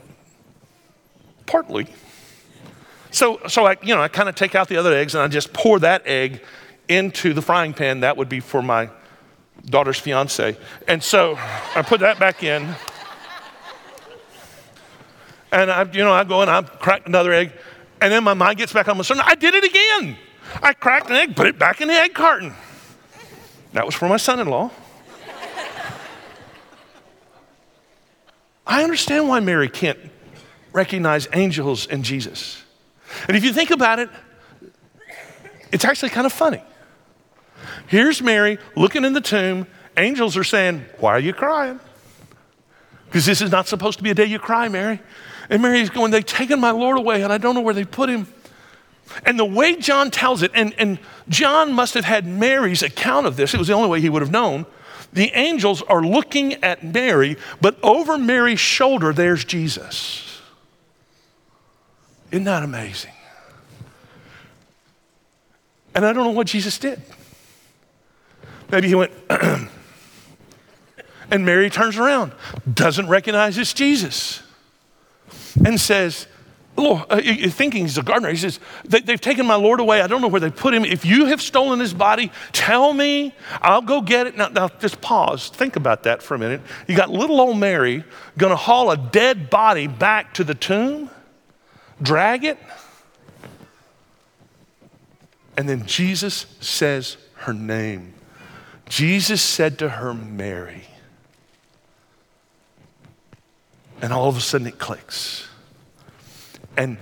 partly. 1.47 1.89
So, 3.11 3.41
so 3.49 3.67
I, 3.67 3.77
you 3.83 3.95
know, 3.95 4.03
I 4.03 4.09
kind 4.09 4.29
of 4.29 4.35
take 4.35 4.55
out 4.55 4.69
the 4.69 4.77
other 4.77 4.95
eggs 4.95 5.15
and 5.15 5.23
I 5.23 5.29
just 5.29 5.53
pour 5.53 5.79
that 5.81 6.07
egg 6.07 6.43
into 6.89 7.33
the 7.35 7.43
frying 7.43 7.73
pan. 7.73 8.01
That 8.01 8.17
would 8.17 8.29
be 8.29 8.41
for 8.41 8.63
my 8.63 8.91
daughter's 9.65 9.99
fiance. 9.99 10.57
And 10.87 11.03
so 11.03 11.37
I 11.75 11.83
put 11.83 12.01
that 12.01 12.19
back 12.19 12.43
in. 12.43 12.75
And 15.51 15.71
I, 15.71 15.83
you 15.85 16.05
know, 16.05 16.13
I 16.13 16.25
go 16.25 16.43
and 16.43 16.51
I 16.51 16.63
crack 16.63 17.07
another 17.07 17.33
egg. 17.33 17.53
And 18.01 18.13
then 18.13 18.23
my 18.25 18.35
mind 18.35 18.59
gets 18.59 18.73
back 18.73 18.89
on 18.89 18.97
my 18.97 19.03
son. 19.03 19.21
I 19.21 19.35
did 19.35 19.55
it 19.55 19.65
again. 19.65 20.17
I 20.63 20.73
cracked 20.73 21.11
an 21.11 21.17
egg, 21.17 21.37
put 21.37 21.47
it 21.47 21.59
back 21.59 21.81
in 21.81 21.89
the 21.89 21.95
egg 21.95 22.15
carton. 22.15 22.55
That 23.73 23.85
was 23.85 23.95
for 23.95 24.09
my 24.09 24.17
son 24.17 24.41
in 24.41 24.49
law. 24.49 24.71
I 28.67 28.85
understand 28.85 29.29
why 29.29 29.41
Mary 29.41 29.69
can't 29.69 29.99
recognize 30.73 31.27
angels 31.33 31.87
and 31.87 32.05
Jesus. 32.05 32.63
And 33.27 33.37
if 33.37 33.45
you 33.45 33.53
think 33.53 33.71
about 33.71 33.99
it, 33.99 34.11
it's 35.73 35.85
actually 35.85 36.11
kind 36.11 36.27
of 36.27 36.33
funny. 36.33 36.63
Here's 37.87 38.23
Mary 38.23 38.59
looking 38.77 39.05
in 39.05 39.15
the 39.15 39.21
tomb. 39.21 39.67
Angels 39.97 40.37
are 40.37 40.45
saying, 40.45 40.85
Why 40.99 41.13
are 41.13 41.21
you 41.21 41.33
crying? 41.33 41.81
Because 43.07 43.25
this 43.25 43.41
is 43.41 43.51
not 43.51 43.67
supposed 43.67 43.99
to 43.99 44.05
be 44.05 44.11
a 44.11 44.15
day 44.15 44.27
you 44.27 44.39
cry, 44.39 44.69
Mary. 44.69 45.01
And 45.51 45.63
Mary's 45.63 45.91
going, 45.91 46.11
They've 46.11 46.25
taken 46.25 46.61
my 46.61 46.71
Lord 46.71 46.99
away, 46.99 47.23
and 47.23 47.33
I 47.33 47.39
don't 47.39 47.55
know 47.55 47.61
where 47.61 47.75
they 47.75 47.85
put 47.85 48.09
him. 48.09 48.27
And 49.25 49.39
the 49.39 49.45
way 49.45 49.77
John 49.77 50.11
tells 50.11 50.43
it, 50.43 50.51
and, 50.55 50.75
and 50.79 50.99
John 51.29 51.73
must 51.73 51.95
have 51.95 52.05
had 52.05 52.27
Mary's 52.27 52.83
account 52.83 53.27
of 53.27 53.37
this, 53.37 53.55
it 53.55 53.59
was 53.59 53.69
the 53.69 53.75
only 53.75 53.89
way 53.89 54.01
he 54.01 54.09
would 54.09 54.23
have 54.23 54.31
known. 54.31 54.67
The 55.13 55.31
angels 55.35 55.83
are 55.83 56.03
looking 56.03 56.55
at 56.63 56.85
Mary, 56.85 57.37
but 57.61 57.79
over 57.83 58.19
Mary's 58.19 58.61
shoulder, 58.61 59.13
there's 59.13 59.45
Jesus. 59.45 60.41
Isn't 62.31 62.45
that 62.45 62.63
amazing? 62.63 63.13
And 65.95 66.05
I 66.05 66.13
don't 66.13 66.25
know 66.25 66.33
what 66.33 66.47
Jesus 66.47 66.79
did. 66.79 67.01
Maybe 68.71 68.89
he 68.89 68.95
went, 68.95 69.13
and 69.31 69.71
Mary 71.47 71.71
turns 71.71 71.97
around, 71.97 72.33
doesn't 72.73 73.09
recognize 73.09 73.57
it's 73.57 73.73
Jesus, 73.73 74.43
and 75.65 75.81
says, 75.81 76.27
Lord, 76.79 77.07
uh, 77.11 77.21
thinking 77.21 77.83
he's 77.83 77.99
a 77.99 78.03
gardener, 78.03 78.31
he 78.31 78.37
says, 78.37 78.61
they, 78.85 79.01
have 79.01 79.21
taken 79.21 79.47
my 79.47 79.57
Lord 79.57 79.81
away. 79.81 80.01
I 80.01 80.07
don't 80.07 80.23
know 80.23 80.29
where 80.29 80.41
they 80.41 80.51
put 80.51 80.73
him. 80.73 80.85
If 80.85 81.05
you 81.05 81.27
have 81.27 81.43
stolen 81.43 81.81
his 81.81 81.93
body, 81.93 82.31
tell 82.53 82.95
me. 82.95 83.35
I'll 83.61 83.83
go 83.83 84.01
get 84.01 84.29
it. 84.29 84.37
Now, 84.37 84.49
now 84.49 84.69
just 84.69 85.01
pause. 85.01 85.49
Think 85.49 85.75
about 85.75 86.05
that 86.05 86.23
for 86.23 86.37
a 86.37 86.39
minute. 86.39 86.61
You 86.87 86.97
got 86.97 87.11
little 87.11 87.41
old 87.41 87.59
Mary 87.59 88.05
going 88.37 88.51
to 88.51 88.57
haul 88.57 88.93
a 88.93 88.97
dead 88.97 89.51
body 89.51 89.89
back 89.89 90.35
to 90.35 90.45
the 90.45 90.55
tomb, 90.55 91.11
drag 92.01 92.45
it. 92.45 92.59
And 95.57 95.69
then 95.69 95.85
Jesus 95.85 96.47
says 96.61 97.17
her 97.35 97.53
name. 97.53 98.15
Jesus 98.89 99.43
said 99.43 99.81
to 99.81 99.89
her, 99.89 100.15
Mary. 100.15 100.85
And 104.01 104.13
all 104.13 104.29
of 104.29 104.37
a 104.37 104.41
sudden 104.41 104.69
it 104.69 104.79
clicks. 104.79 105.48
And, 106.79 106.97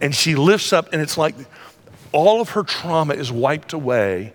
and 0.00 0.14
she 0.14 0.36
lifts 0.36 0.72
up, 0.72 0.92
and 0.92 1.02
it's 1.02 1.18
like 1.18 1.34
all 2.12 2.40
of 2.40 2.50
her 2.50 2.62
trauma 2.62 3.14
is 3.14 3.30
wiped 3.30 3.72
away. 3.72 4.32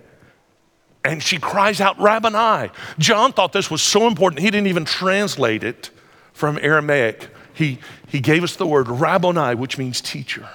And 1.03 1.23
she 1.23 1.39
cries 1.39 1.81
out, 1.81 1.99
Rabboni. 1.99 2.69
John 2.99 3.31
thought 3.31 3.53
this 3.53 3.71
was 3.71 3.81
so 3.81 4.05
important, 4.05 4.41
he 4.41 4.51
didn't 4.51 4.67
even 4.67 4.85
translate 4.85 5.63
it 5.63 5.89
from 6.33 6.59
Aramaic. 6.61 7.29
He, 7.53 7.79
he 8.07 8.19
gave 8.19 8.43
us 8.43 8.55
the 8.55 8.67
word 8.67 8.87
Rabboni, 8.87 9.55
which 9.55 9.77
means 9.77 10.01
teacher. 10.01 10.47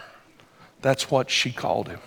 That's 0.83 1.11
what 1.11 1.31
she 1.31 1.51
called 1.51 1.89
him. 1.89 2.01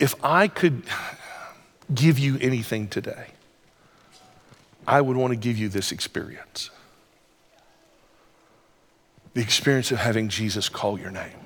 If 0.00 0.14
I 0.22 0.48
could 0.48 0.82
give 1.94 2.18
you 2.18 2.36
anything 2.40 2.88
today, 2.88 3.28
I 4.86 5.00
would 5.00 5.16
want 5.16 5.30
to 5.30 5.36
give 5.36 5.56
you 5.56 5.68
this 5.68 5.92
experience 5.92 6.70
the 9.34 9.40
experience 9.40 9.90
of 9.90 9.98
having 9.98 10.28
Jesus 10.28 10.68
call 10.68 10.98
your 10.98 11.10
name. 11.10 11.36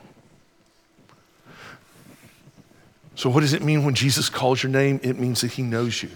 So, 3.15 3.29
what 3.29 3.41
does 3.41 3.53
it 3.53 3.63
mean 3.63 3.85
when 3.85 3.95
Jesus 3.95 4.29
calls 4.29 4.63
your 4.63 4.71
name? 4.71 5.01
It 5.03 5.19
means 5.19 5.41
that 5.41 5.53
he 5.53 5.63
knows 5.63 6.03
you. 6.03 6.11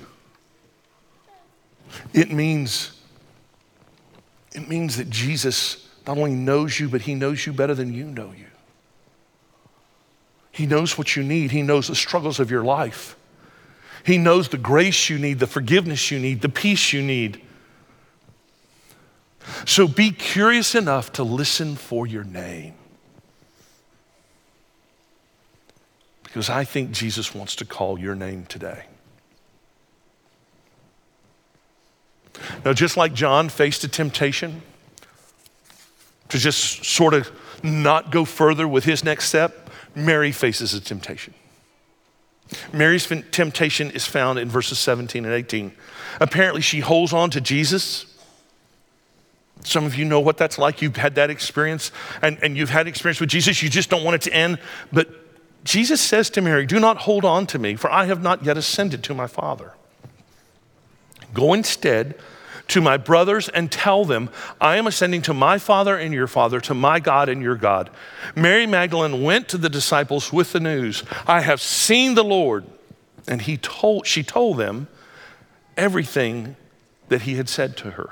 It 2.12 2.30
means, 2.30 2.92
it 4.52 4.68
means 4.68 4.96
that 4.98 5.10
Jesus 5.10 5.88
not 6.06 6.16
only 6.16 6.32
knows 6.32 6.78
you, 6.78 6.88
but 6.88 7.02
he 7.02 7.14
knows 7.14 7.44
you 7.44 7.52
better 7.52 7.74
than 7.74 7.92
you 7.92 8.04
know 8.04 8.32
you. 8.36 8.46
He 10.52 10.66
knows 10.66 10.98
what 10.98 11.16
you 11.16 11.24
need, 11.24 11.50
He 11.50 11.62
knows 11.62 11.88
the 11.88 11.94
struggles 11.94 12.38
of 12.38 12.50
your 12.50 12.62
life. 12.62 13.16
He 14.04 14.18
knows 14.18 14.48
the 14.48 14.58
grace 14.58 15.08
you 15.08 15.18
need, 15.18 15.38
the 15.38 15.46
forgiveness 15.46 16.10
you 16.10 16.18
need, 16.18 16.42
the 16.42 16.48
peace 16.48 16.92
you 16.92 17.02
need. 17.02 17.40
So 19.66 19.88
be 19.88 20.10
curious 20.10 20.74
enough 20.74 21.12
to 21.12 21.22
listen 21.22 21.76
for 21.76 22.06
your 22.06 22.24
name. 22.24 22.74
Because 26.22 26.48
I 26.48 26.64
think 26.64 26.92
Jesus 26.92 27.34
wants 27.34 27.56
to 27.56 27.64
call 27.64 27.98
your 27.98 28.14
name 28.14 28.46
today. 28.46 28.84
Now, 32.64 32.72
just 32.72 32.96
like 32.96 33.12
John 33.12 33.48
faced 33.48 33.84
a 33.84 33.88
temptation 33.88 34.62
to 36.30 36.38
just 36.38 36.84
sort 36.84 37.12
of 37.12 37.30
not 37.62 38.10
go 38.10 38.24
further 38.24 38.66
with 38.66 38.84
his 38.84 39.04
next 39.04 39.28
step, 39.28 39.70
Mary 39.94 40.32
faces 40.32 40.72
a 40.72 40.80
temptation. 40.80 41.34
Mary's 42.72 43.06
temptation 43.30 43.90
is 43.90 44.06
found 44.06 44.38
in 44.38 44.48
verses 44.48 44.78
17 44.78 45.24
and 45.24 45.34
18. 45.34 45.72
Apparently, 46.20 46.60
she 46.60 46.80
holds 46.80 47.12
on 47.12 47.30
to 47.30 47.40
Jesus. 47.40 48.06
Some 49.64 49.84
of 49.84 49.94
you 49.94 50.04
know 50.04 50.20
what 50.20 50.36
that's 50.36 50.58
like. 50.58 50.82
You've 50.82 50.96
had 50.96 51.14
that 51.14 51.30
experience, 51.30 51.92
and, 52.20 52.38
and 52.42 52.56
you've 52.56 52.70
had 52.70 52.86
experience 52.86 53.20
with 53.20 53.30
Jesus. 53.30 53.62
You 53.62 53.68
just 53.68 53.90
don't 53.90 54.04
want 54.04 54.16
it 54.16 54.22
to 54.22 54.34
end. 54.34 54.58
But 54.92 55.08
Jesus 55.64 56.00
says 56.00 56.30
to 56.30 56.40
Mary, 56.40 56.66
Do 56.66 56.80
not 56.80 56.98
hold 56.98 57.24
on 57.24 57.46
to 57.48 57.58
me, 57.58 57.76
for 57.76 57.90
I 57.90 58.06
have 58.06 58.22
not 58.22 58.44
yet 58.44 58.56
ascended 58.56 59.02
to 59.04 59.14
my 59.14 59.26
Father. 59.26 59.72
Go 61.32 61.54
instead 61.54 62.16
to 62.68 62.80
my 62.80 62.96
brothers 62.96 63.48
and 63.48 63.70
tell 63.70 64.04
them, 64.04 64.30
I 64.60 64.76
am 64.76 64.86
ascending 64.86 65.22
to 65.22 65.34
my 65.34 65.58
Father 65.58 65.96
and 65.96 66.12
your 66.12 66.26
Father, 66.26 66.60
to 66.60 66.74
my 66.74 67.00
God 67.00 67.28
and 67.28 67.42
your 67.42 67.56
God. 67.56 67.90
Mary 68.34 68.66
Magdalene 68.66 69.22
went 69.22 69.48
to 69.48 69.58
the 69.58 69.68
disciples 69.68 70.32
with 70.32 70.52
the 70.52 70.60
news, 70.60 71.04
I 71.26 71.40
have 71.42 71.60
seen 71.60 72.14
the 72.14 72.24
Lord. 72.24 72.64
And 73.28 73.42
he 73.42 73.56
told, 73.56 74.06
she 74.06 74.24
told 74.24 74.56
them 74.56 74.88
everything 75.76 76.56
that 77.08 77.22
he 77.22 77.36
had 77.36 77.48
said 77.48 77.76
to 77.78 77.92
her. 77.92 78.10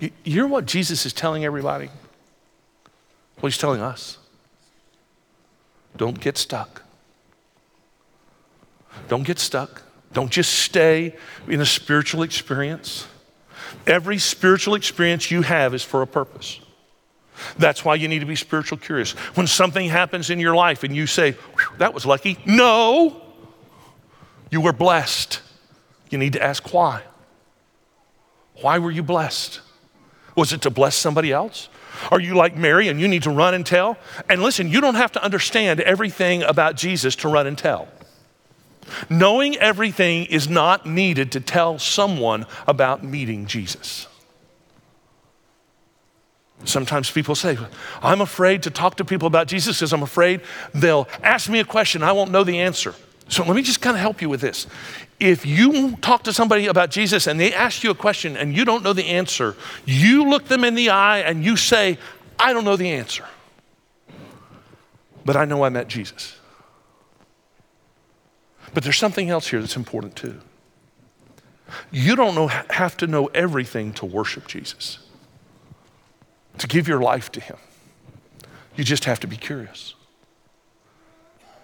You 0.00 0.10
hear 0.24 0.46
what 0.46 0.66
Jesus 0.66 1.06
is 1.06 1.12
telling 1.12 1.44
everybody? 1.44 1.86
Well, 3.36 3.48
he's 3.48 3.58
telling 3.58 3.80
us. 3.80 4.18
Don't 5.96 6.20
get 6.20 6.36
stuck. 6.36 6.82
Don't 9.08 9.22
get 9.24 9.38
stuck. 9.38 9.82
Don't 10.12 10.30
just 10.30 10.52
stay 10.52 11.14
in 11.48 11.60
a 11.60 11.66
spiritual 11.66 12.22
experience. 12.22 13.06
Every 13.86 14.18
spiritual 14.18 14.74
experience 14.74 15.30
you 15.30 15.42
have 15.42 15.74
is 15.74 15.82
for 15.82 16.02
a 16.02 16.06
purpose. 16.06 16.60
That's 17.58 17.84
why 17.84 17.96
you 17.96 18.08
need 18.08 18.20
to 18.20 18.26
be 18.26 18.36
spiritual 18.36 18.78
curious. 18.78 19.12
When 19.36 19.46
something 19.46 19.88
happens 19.88 20.30
in 20.30 20.40
your 20.40 20.54
life 20.54 20.84
and 20.84 20.96
you 20.96 21.06
say, 21.06 21.36
that 21.78 21.92
was 21.92 22.06
lucky, 22.06 22.38
no, 22.46 23.20
you 24.50 24.60
were 24.60 24.72
blessed. 24.72 25.40
You 26.10 26.18
need 26.18 26.34
to 26.34 26.42
ask 26.42 26.72
why. 26.72 27.02
Why 28.62 28.78
were 28.78 28.90
you 28.90 29.02
blessed? 29.02 29.60
Was 30.36 30.52
it 30.52 30.62
to 30.62 30.70
bless 30.70 30.94
somebody 30.94 31.32
else? 31.32 31.68
Are 32.10 32.20
you 32.20 32.34
like 32.34 32.56
Mary 32.56 32.88
and 32.88 33.00
you 33.00 33.08
need 33.08 33.22
to 33.24 33.30
run 33.30 33.54
and 33.54 33.64
tell? 33.64 33.96
And 34.28 34.42
listen, 34.42 34.68
you 34.68 34.80
don't 34.80 34.94
have 34.94 35.12
to 35.12 35.24
understand 35.24 35.80
everything 35.80 36.42
about 36.42 36.76
Jesus 36.76 37.16
to 37.16 37.28
run 37.28 37.46
and 37.46 37.56
tell. 37.56 37.88
Knowing 39.10 39.56
everything 39.56 40.26
is 40.26 40.48
not 40.48 40.86
needed 40.86 41.32
to 41.32 41.40
tell 41.40 41.78
someone 41.78 42.46
about 42.66 43.02
meeting 43.02 43.46
Jesus. 43.46 44.06
Sometimes 46.64 47.10
people 47.10 47.34
say, 47.34 47.58
I'm 48.02 48.20
afraid 48.20 48.62
to 48.64 48.70
talk 48.70 48.96
to 48.96 49.04
people 49.04 49.26
about 49.26 49.46
Jesus 49.46 49.78
because 49.78 49.92
I'm 49.92 50.02
afraid 50.02 50.40
they'll 50.74 51.08
ask 51.22 51.50
me 51.50 51.60
a 51.60 51.64
question, 51.64 52.02
I 52.02 52.12
won't 52.12 52.30
know 52.30 52.44
the 52.44 52.60
answer. 52.60 52.94
So 53.28 53.44
let 53.44 53.56
me 53.56 53.62
just 53.62 53.80
kind 53.80 53.96
of 53.96 54.00
help 54.00 54.22
you 54.22 54.28
with 54.28 54.40
this. 54.40 54.66
If 55.18 55.46
you 55.46 55.96
talk 55.96 56.24
to 56.24 56.32
somebody 56.32 56.66
about 56.66 56.90
Jesus 56.90 57.26
and 57.26 57.40
they 57.40 57.52
ask 57.52 57.82
you 57.82 57.90
a 57.90 57.94
question 57.94 58.36
and 58.36 58.54
you 58.54 58.64
don't 58.64 58.82
know 58.82 58.92
the 58.92 59.06
answer, 59.06 59.56
you 59.86 60.28
look 60.28 60.46
them 60.46 60.62
in 60.62 60.74
the 60.74 60.90
eye 60.90 61.20
and 61.20 61.44
you 61.44 61.56
say, 61.56 61.98
I 62.38 62.52
don't 62.52 62.64
know 62.64 62.76
the 62.76 62.90
answer, 62.90 63.24
but 65.24 65.36
I 65.36 65.46
know 65.46 65.64
I 65.64 65.70
met 65.70 65.88
Jesus. 65.88 66.38
But 68.74 68.82
there's 68.82 68.98
something 68.98 69.30
else 69.30 69.48
here 69.48 69.60
that's 69.60 69.76
important 69.76 70.16
too. 70.16 70.38
You 71.90 72.14
don't 72.14 72.34
know, 72.34 72.48
have 72.48 72.96
to 72.98 73.06
know 73.06 73.26
everything 73.28 73.92
to 73.94 74.06
worship 74.06 74.46
Jesus, 74.46 74.98
to 76.58 76.66
give 76.66 76.86
your 76.86 77.00
life 77.00 77.32
to 77.32 77.40
Him. 77.40 77.56
You 78.76 78.84
just 78.84 79.06
have 79.06 79.18
to 79.20 79.26
be 79.26 79.36
curious. 79.36 79.95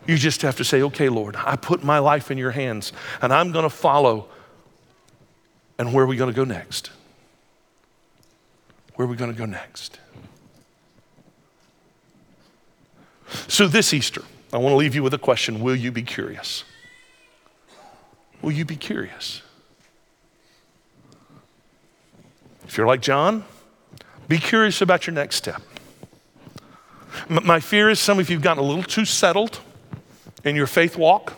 You 0.06 0.16
just 0.16 0.42
have 0.42 0.56
to 0.56 0.64
say, 0.64 0.82
okay, 0.82 1.08
Lord, 1.08 1.36
I 1.36 1.56
put 1.56 1.84
my 1.84 1.98
life 1.98 2.30
in 2.30 2.38
your 2.38 2.50
hands 2.50 2.92
and 3.20 3.32
I'm 3.32 3.52
going 3.52 3.64
to 3.64 3.70
follow. 3.70 4.28
And 5.78 5.94
where 5.94 6.04
are 6.04 6.08
we 6.08 6.16
going 6.16 6.30
to 6.30 6.36
go 6.36 6.44
next? 6.44 6.90
Where 8.96 9.06
are 9.06 9.10
we 9.10 9.16
going 9.16 9.32
to 9.32 9.38
go 9.38 9.46
next? 9.46 9.98
So, 13.48 13.66
this 13.66 13.94
Easter, 13.94 14.22
I 14.52 14.58
want 14.58 14.72
to 14.72 14.76
leave 14.76 14.94
you 14.94 15.02
with 15.02 15.14
a 15.14 15.18
question 15.18 15.60
Will 15.60 15.76
you 15.76 15.90
be 15.90 16.02
curious? 16.02 16.64
Will 18.42 18.52
you 18.52 18.64
be 18.64 18.76
curious? 18.76 19.40
If 22.66 22.76
you're 22.76 22.86
like 22.86 23.00
John, 23.00 23.44
be 24.28 24.38
curious 24.38 24.82
about 24.82 25.06
your 25.06 25.14
next 25.14 25.36
step. 25.36 25.62
My 27.28 27.60
fear 27.60 27.88
is 27.88 28.00
some 28.00 28.18
of 28.18 28.28
you 28.28 28.36
have 28.36 28.42
gotten 28.42 28.62
a 28.62 28.66
little 28.66 28.82
too 28.82 29.04
settled 29.04 29.60
in 30.44 30.57
your 30.57 30.66
faith 30.66 30.96
walk. 30.96 31.35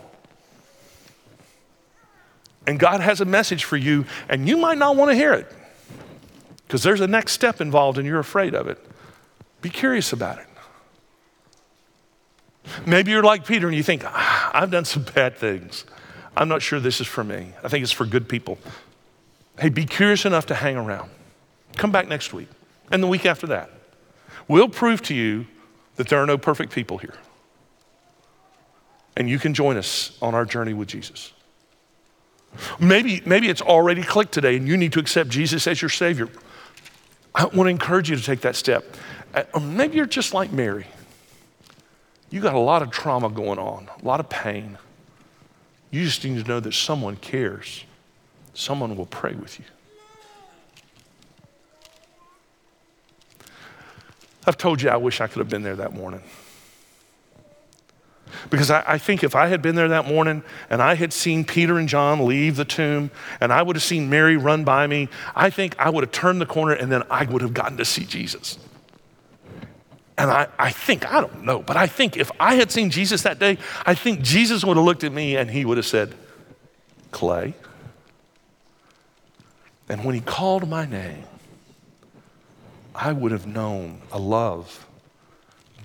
And 2.66 2.78
God 2.78 3.00
has 3.00 3.20
a 3.20 3.24
message 3.24 3.64
for 3.64 3.76
you, 3.76 4.06
and 4.28 4.48
you 4.48 4.56
might 4.56 4.78
not 4.78 4.96
want 4.96 5.10
to 5.10 5.14
hear 5.14 5.34
it 5.34 5.52
because 6.66 6.82
there's 6.82 7.00
a 7.00 7.06
next 7.06 7.32
step 7.32 7.60
involved 7.60 7.98
and 7.98 8.06
you're 8.06 8.18
afraid 8.18 8.54
of 8.54 8.66
it. 8.66 8.84
Be 9.60 9.70
curious 9.70 10.12
about 10.12 10.38
it. 10.38 10.46
Maybe 12.86 13.10
you're 13.10 13.22
like 13.22 13.46
Peter 13.46 13.68
and 13.68 13.76
you 13.76 13.82
think, 13.82 14.02
ah, 14.04 14.50
I've 14.54 14.70
done 14.70 14.84
some 14.84 15.04
bad 15.14 15.36
things. 15.36 15.84
I'm 16.36 16.48
not 16.48 16.62
sure 16.62 16.80
this 16.80 17.00
is 17.00 17.06
for 17.06 17.22
me. 17.22 17.52
I 17.62 17.68
think 17.68 17.82
it's 17.82 17.92
for 17.92 18.06
good 18.06 18.28
people. 18.28 18.58
Hey, 19.58 19.68
be 19.68 19.84
curious 19.84 20.24
enough 20.24 20.46
to 20.46 20.54
hang 20.54 20.76
around. 20.76 21.10
Come 21.76 21.92
back 21.92 22.08
next 22.08 22.32
week 22.32 22.48
and 22.90 23.02
the 23.02 23.06
week 23.06 23.26
after 23.26 23.46
that. 23.48 23.70
We'll 24.48 24.68
prove 24.68 25.02
to 25.02 25.14
you 25.14 25.46
that 25.96 26.08
there 26.08 26.20
are 26.22 26.26
no 26.26 26.38
perfect 26.38 26.72
people 26.72 26.98
here 26.98 27.14
and 29.16 29.28
you 29.28 29.38
can 29.38 29.54
join 29.54 29.76
us 29.76 30.16
on 30.20 30.34
our 30.34 30.44
journey 30.44 30.74
with 30.74 30.88
Jesus. 30.88 31.32
Maybe, 32.78 33.22
maybe 33.26 33.48
it's 33.48 33.62
already 33.62 34.02
clicked 34.02 34.32
today 34.32 34.56
and 34.56 34.66
you 34.66 34.76
need 34.76 34.92
to 34.92 35.00
accept 35.00 35.30
Jesus 35.30 35.66
as 35.66 35.82
your 35.82 35.88
Savior. 35.88 36.28
I 37.34 37.44
want 37.46 37.66
to 37.66 37.68
encourage 37.68 38.10
you 38.10 38.16
to 38.16 38.22
take 38.22 38.42
that 38.42 38.54
step. 38.54 38.84
Uh, 39.34 39.42
or 39.52 39.60
maybe 39.60 39.96
you're 39.96 40.06
just 40.06 40.34
like 40.34 40.52
Mary. 40.52 40.86
You 42.30 42.40
got 42.40 42.54
a 42.54 42.60
lot 42.60 42.82
of 42.82 42.90
trauma 42.90 43.28
going 43.28 43.58
on, 43.58 43.88
a 44.00 44.04
lot 44.04 44.20
of 44.20 44.28
pain. 44.28 44.78
You 45.90 46.04
just 46.04 46.24
need 46.24 46.42
to 46.42 46.48
know 46.48 46.60
that 46.60 46.74
someone 46.74 47.16
cares, 47.16 47.84
someone 48.54 48.96
will 48.96 49.06
pray 49.06 49.34
with 49.34 49.58
you. 49.58 49.64
I've 54.46 54.58
told 54.58 54.82
you 54.82 54.90
I 54.90 54.96
wish 54.96 55.20
I 55.20 55.26
could 55.26 55.38
have 55.38 55.48
been 55.48 55.62
there 55.62 55.76
that 55.76 55.94
morning. 55.94 56.22
Because 58.50 58.70
I, 58.70 58.82
I, 58.86 58.98
think 58.98 59.22
if 59.22 59.34
I 59.34 59.46
had 59.46 59.62
been 59.62 59.74
there 59.74 59.88
that 59.88 60.06
morning 60.06 60.42
and 60.68 60.82
I 60.82 60.94
had 60.94 61.12
seen 61.12 61.44
Peter 61.44 61.78
and 61.78 61.88
John 61.88 62.26
leave 62.26 62.56
the 62.56 62.64
tomb 62.64 63.10
and 63.40 63.52
I 63.52 63.62
would 63.62 63.76
have 63.76 63.82
seen 63.82 64.10
Mary 64.10 64.36
run 64.36 64.64
by 64.64 64.86
me, 64.86 65.08
I 65.34 65.50
think 65.50 65.76
I 65.78 65.90
would 65.90 66.02
have 66.02 66.12
turned 66.12 66.40
the 66.40 66.46
corner 66.46 66.72
and 66.72 66.90
then 66.90 67.02
I 67.10 67.24
would 67.24 67.42
have 67.42 67.54
gotten 67.54 67.76
to 67.78 67.84
see 67.84 68.04
Jesus. 68.04 68.58
And 70.16 70.30
I, 70.30 70.48
I 70.58 70.70
think, 70.70 71.10
I 71.10 71.20
don't 71.20 71.44
know, 71.44 71.60
but 71.60 71.76
I 71.76 71.86
think 71.86 72.16
if 72.16 72.30
I 72.38 72.54
had 72.54 72.70
seen 72.70 72.90
Jesus 72.90 73.22
that 73.22 73.38
day, 73.38 73.58
I 73.84 73.94
think 73.94 74.20
Jesus 74.20 74.64
would 74.64 74.76
have 74.76 74.84
looked 74.84 75.04
at 75.04 75.12
me 75.12 75.36
and 75.36 75.50
he 75.50 75.64
would 75.64 75.76
have 75.76 75.86
said, 75.86 76.14
Clay. 77.10 77.54
And 79.88 80.04
when 80.04 80.14
he 80.14 80.20
called 80.20 80.68
my 80.68 80.86
name, 80.86 81.24
I 82.94 83.12
would 83.12 83.32
have 83.32 83.46
known 83.46 84.02
a 84.12 84.18
love 84.18 84.86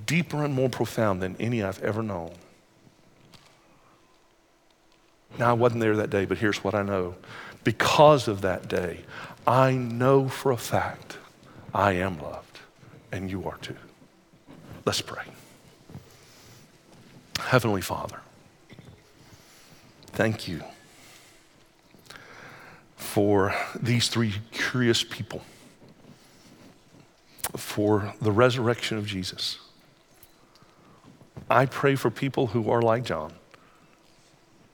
deeper 0.09 0.43
and 0.43 0.55
more 0.55 0.69
profound 0.69 1.21
than 1.21 1.35
any 1.39 1.61
I've 1.61 1.83
ever 1.83 2.01
known. 2.01 2.31
Now, 5.37 5.51
I 5.51 5.53
wasn't 5.53 5.81
there 5.81 5.95
that 5.97 6.09
day, 6.09 6.25
but 6.25 6.39
here's 6.39 6.63
what 6.63 6.73
I 6.73 6.81
know. 6.81 7.13
Because 7.63 8.27
of 8.27 8.41
that 8.41 8.67
day, 8.67 9.01
I 9.45 9.73
know 9.73 10.27
for 10.27 10.51
a 10.51 10.57
fact 10.57 11.17
I 11.75 11.91
am 11.91 12.19
loved, 12.19 12.57
and 13.11 13.29
you 13.29 13.47
are 13.47 13.57
too. 13.57 13.75
Let's 14.83 14.99
pray. 14.99 15.25
Heavenly 17.39 17.81
Father, 17.81 18.19
thank 20.07 20.47
you 20.47 20.63
for 22.95 23.53
these 23.79 24.07
three 24.07 24.33
curious 24.51 25.03
people, 25.03 25.43
for 27.55 28.15
the 28.19 28.31
resurrection 28.31 28.97
of 28.97 29.05
Jesus. 29.05 29.59
I 31.49 31.65
pray 31.65 31.95
for 31.95 32.11
people 32.11 32.47
who 32.47 32.69
are 32.69 32.81
like 32.81 33.03
John, 33.03 33.33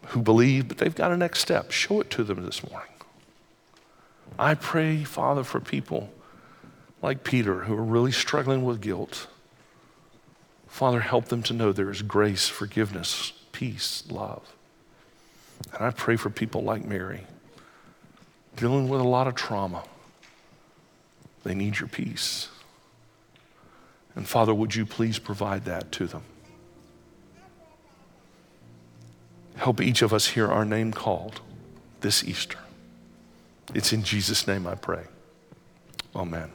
who 0.08 0.22
believe, 0.22 0.68
but 0.68 0.78
they've 0.78 0.94
got 0.94 1.12
a 1.12 1.18
next 1.18 1.40
step. 1.40 1.72
Show 1.72 2.02
it 2.02 2.10
to 2.12 2.24
them 2.24 2.46
this 2.46 2.70
morning. 2.70 2.90
I 4.38 4.56
pray, 4.56 5.04
Father, 5.04 5.44
for 5.44 5.60
people 5.60 6.12
like 7.02 7.24
Peter 7.24 7.62
who 7.62 7.76
are 7.76 7.84
really 7.84 8.12
struggling 8.12 8.66
with 8.66 8.82
guilt. 8.82 9.28
Father, 10.68 11.00
help 11.00 11.26
them 11.26 11.42
to 11.44 11.54
know 11.54 11.72
there 11.72 11.90
is 11.90 12.02
grace, 12.02 12.50
forgiveness, 12.50 13.32
peace, 13.54 14.04
love. 14.10 14.54
And 15.74 15.86
I 15.86 15.92
pray 15.92 16.18
for 16.18 16.30
people 16.30 16.64
like 16.64 16.84
Mary, 16.84 17.22
dealing 18.58 18.90
with 18.90 19.00
a 19.00 19.08
lot 19.08 19.28
of 19.28 19.36
trauma. 19.36 19.84
They 21.44 21.56
need 21.56 21.80
your 21.80 21.88
peace. 21.88 22.50
And 24.16 24.28
Father, 24.28 24.54
would 24.54 24.76
you 24.76 24.86
please 24.86 25.20
provide 25.20 25.64
that 25.66 25.92
to 25.94 26.08
them? 26.08 26.24
Help 29.58 29.82
each 29.82 30.02
of 30.02 30.14
us 30.14 30.28
hear 30.28 30.48
our 30.48 30.66
name 30.66 30.92
called 30.92 31.42
this 32.02 32.24
Easter. 32.24 32.60
It's 33.74 33.94
in 33.94 34.04
Jesus' 34.04 34.48
name 34.48 34.68
I 34.68 34.76
pray. 34.76 35.04
Amen. 36.16 36.52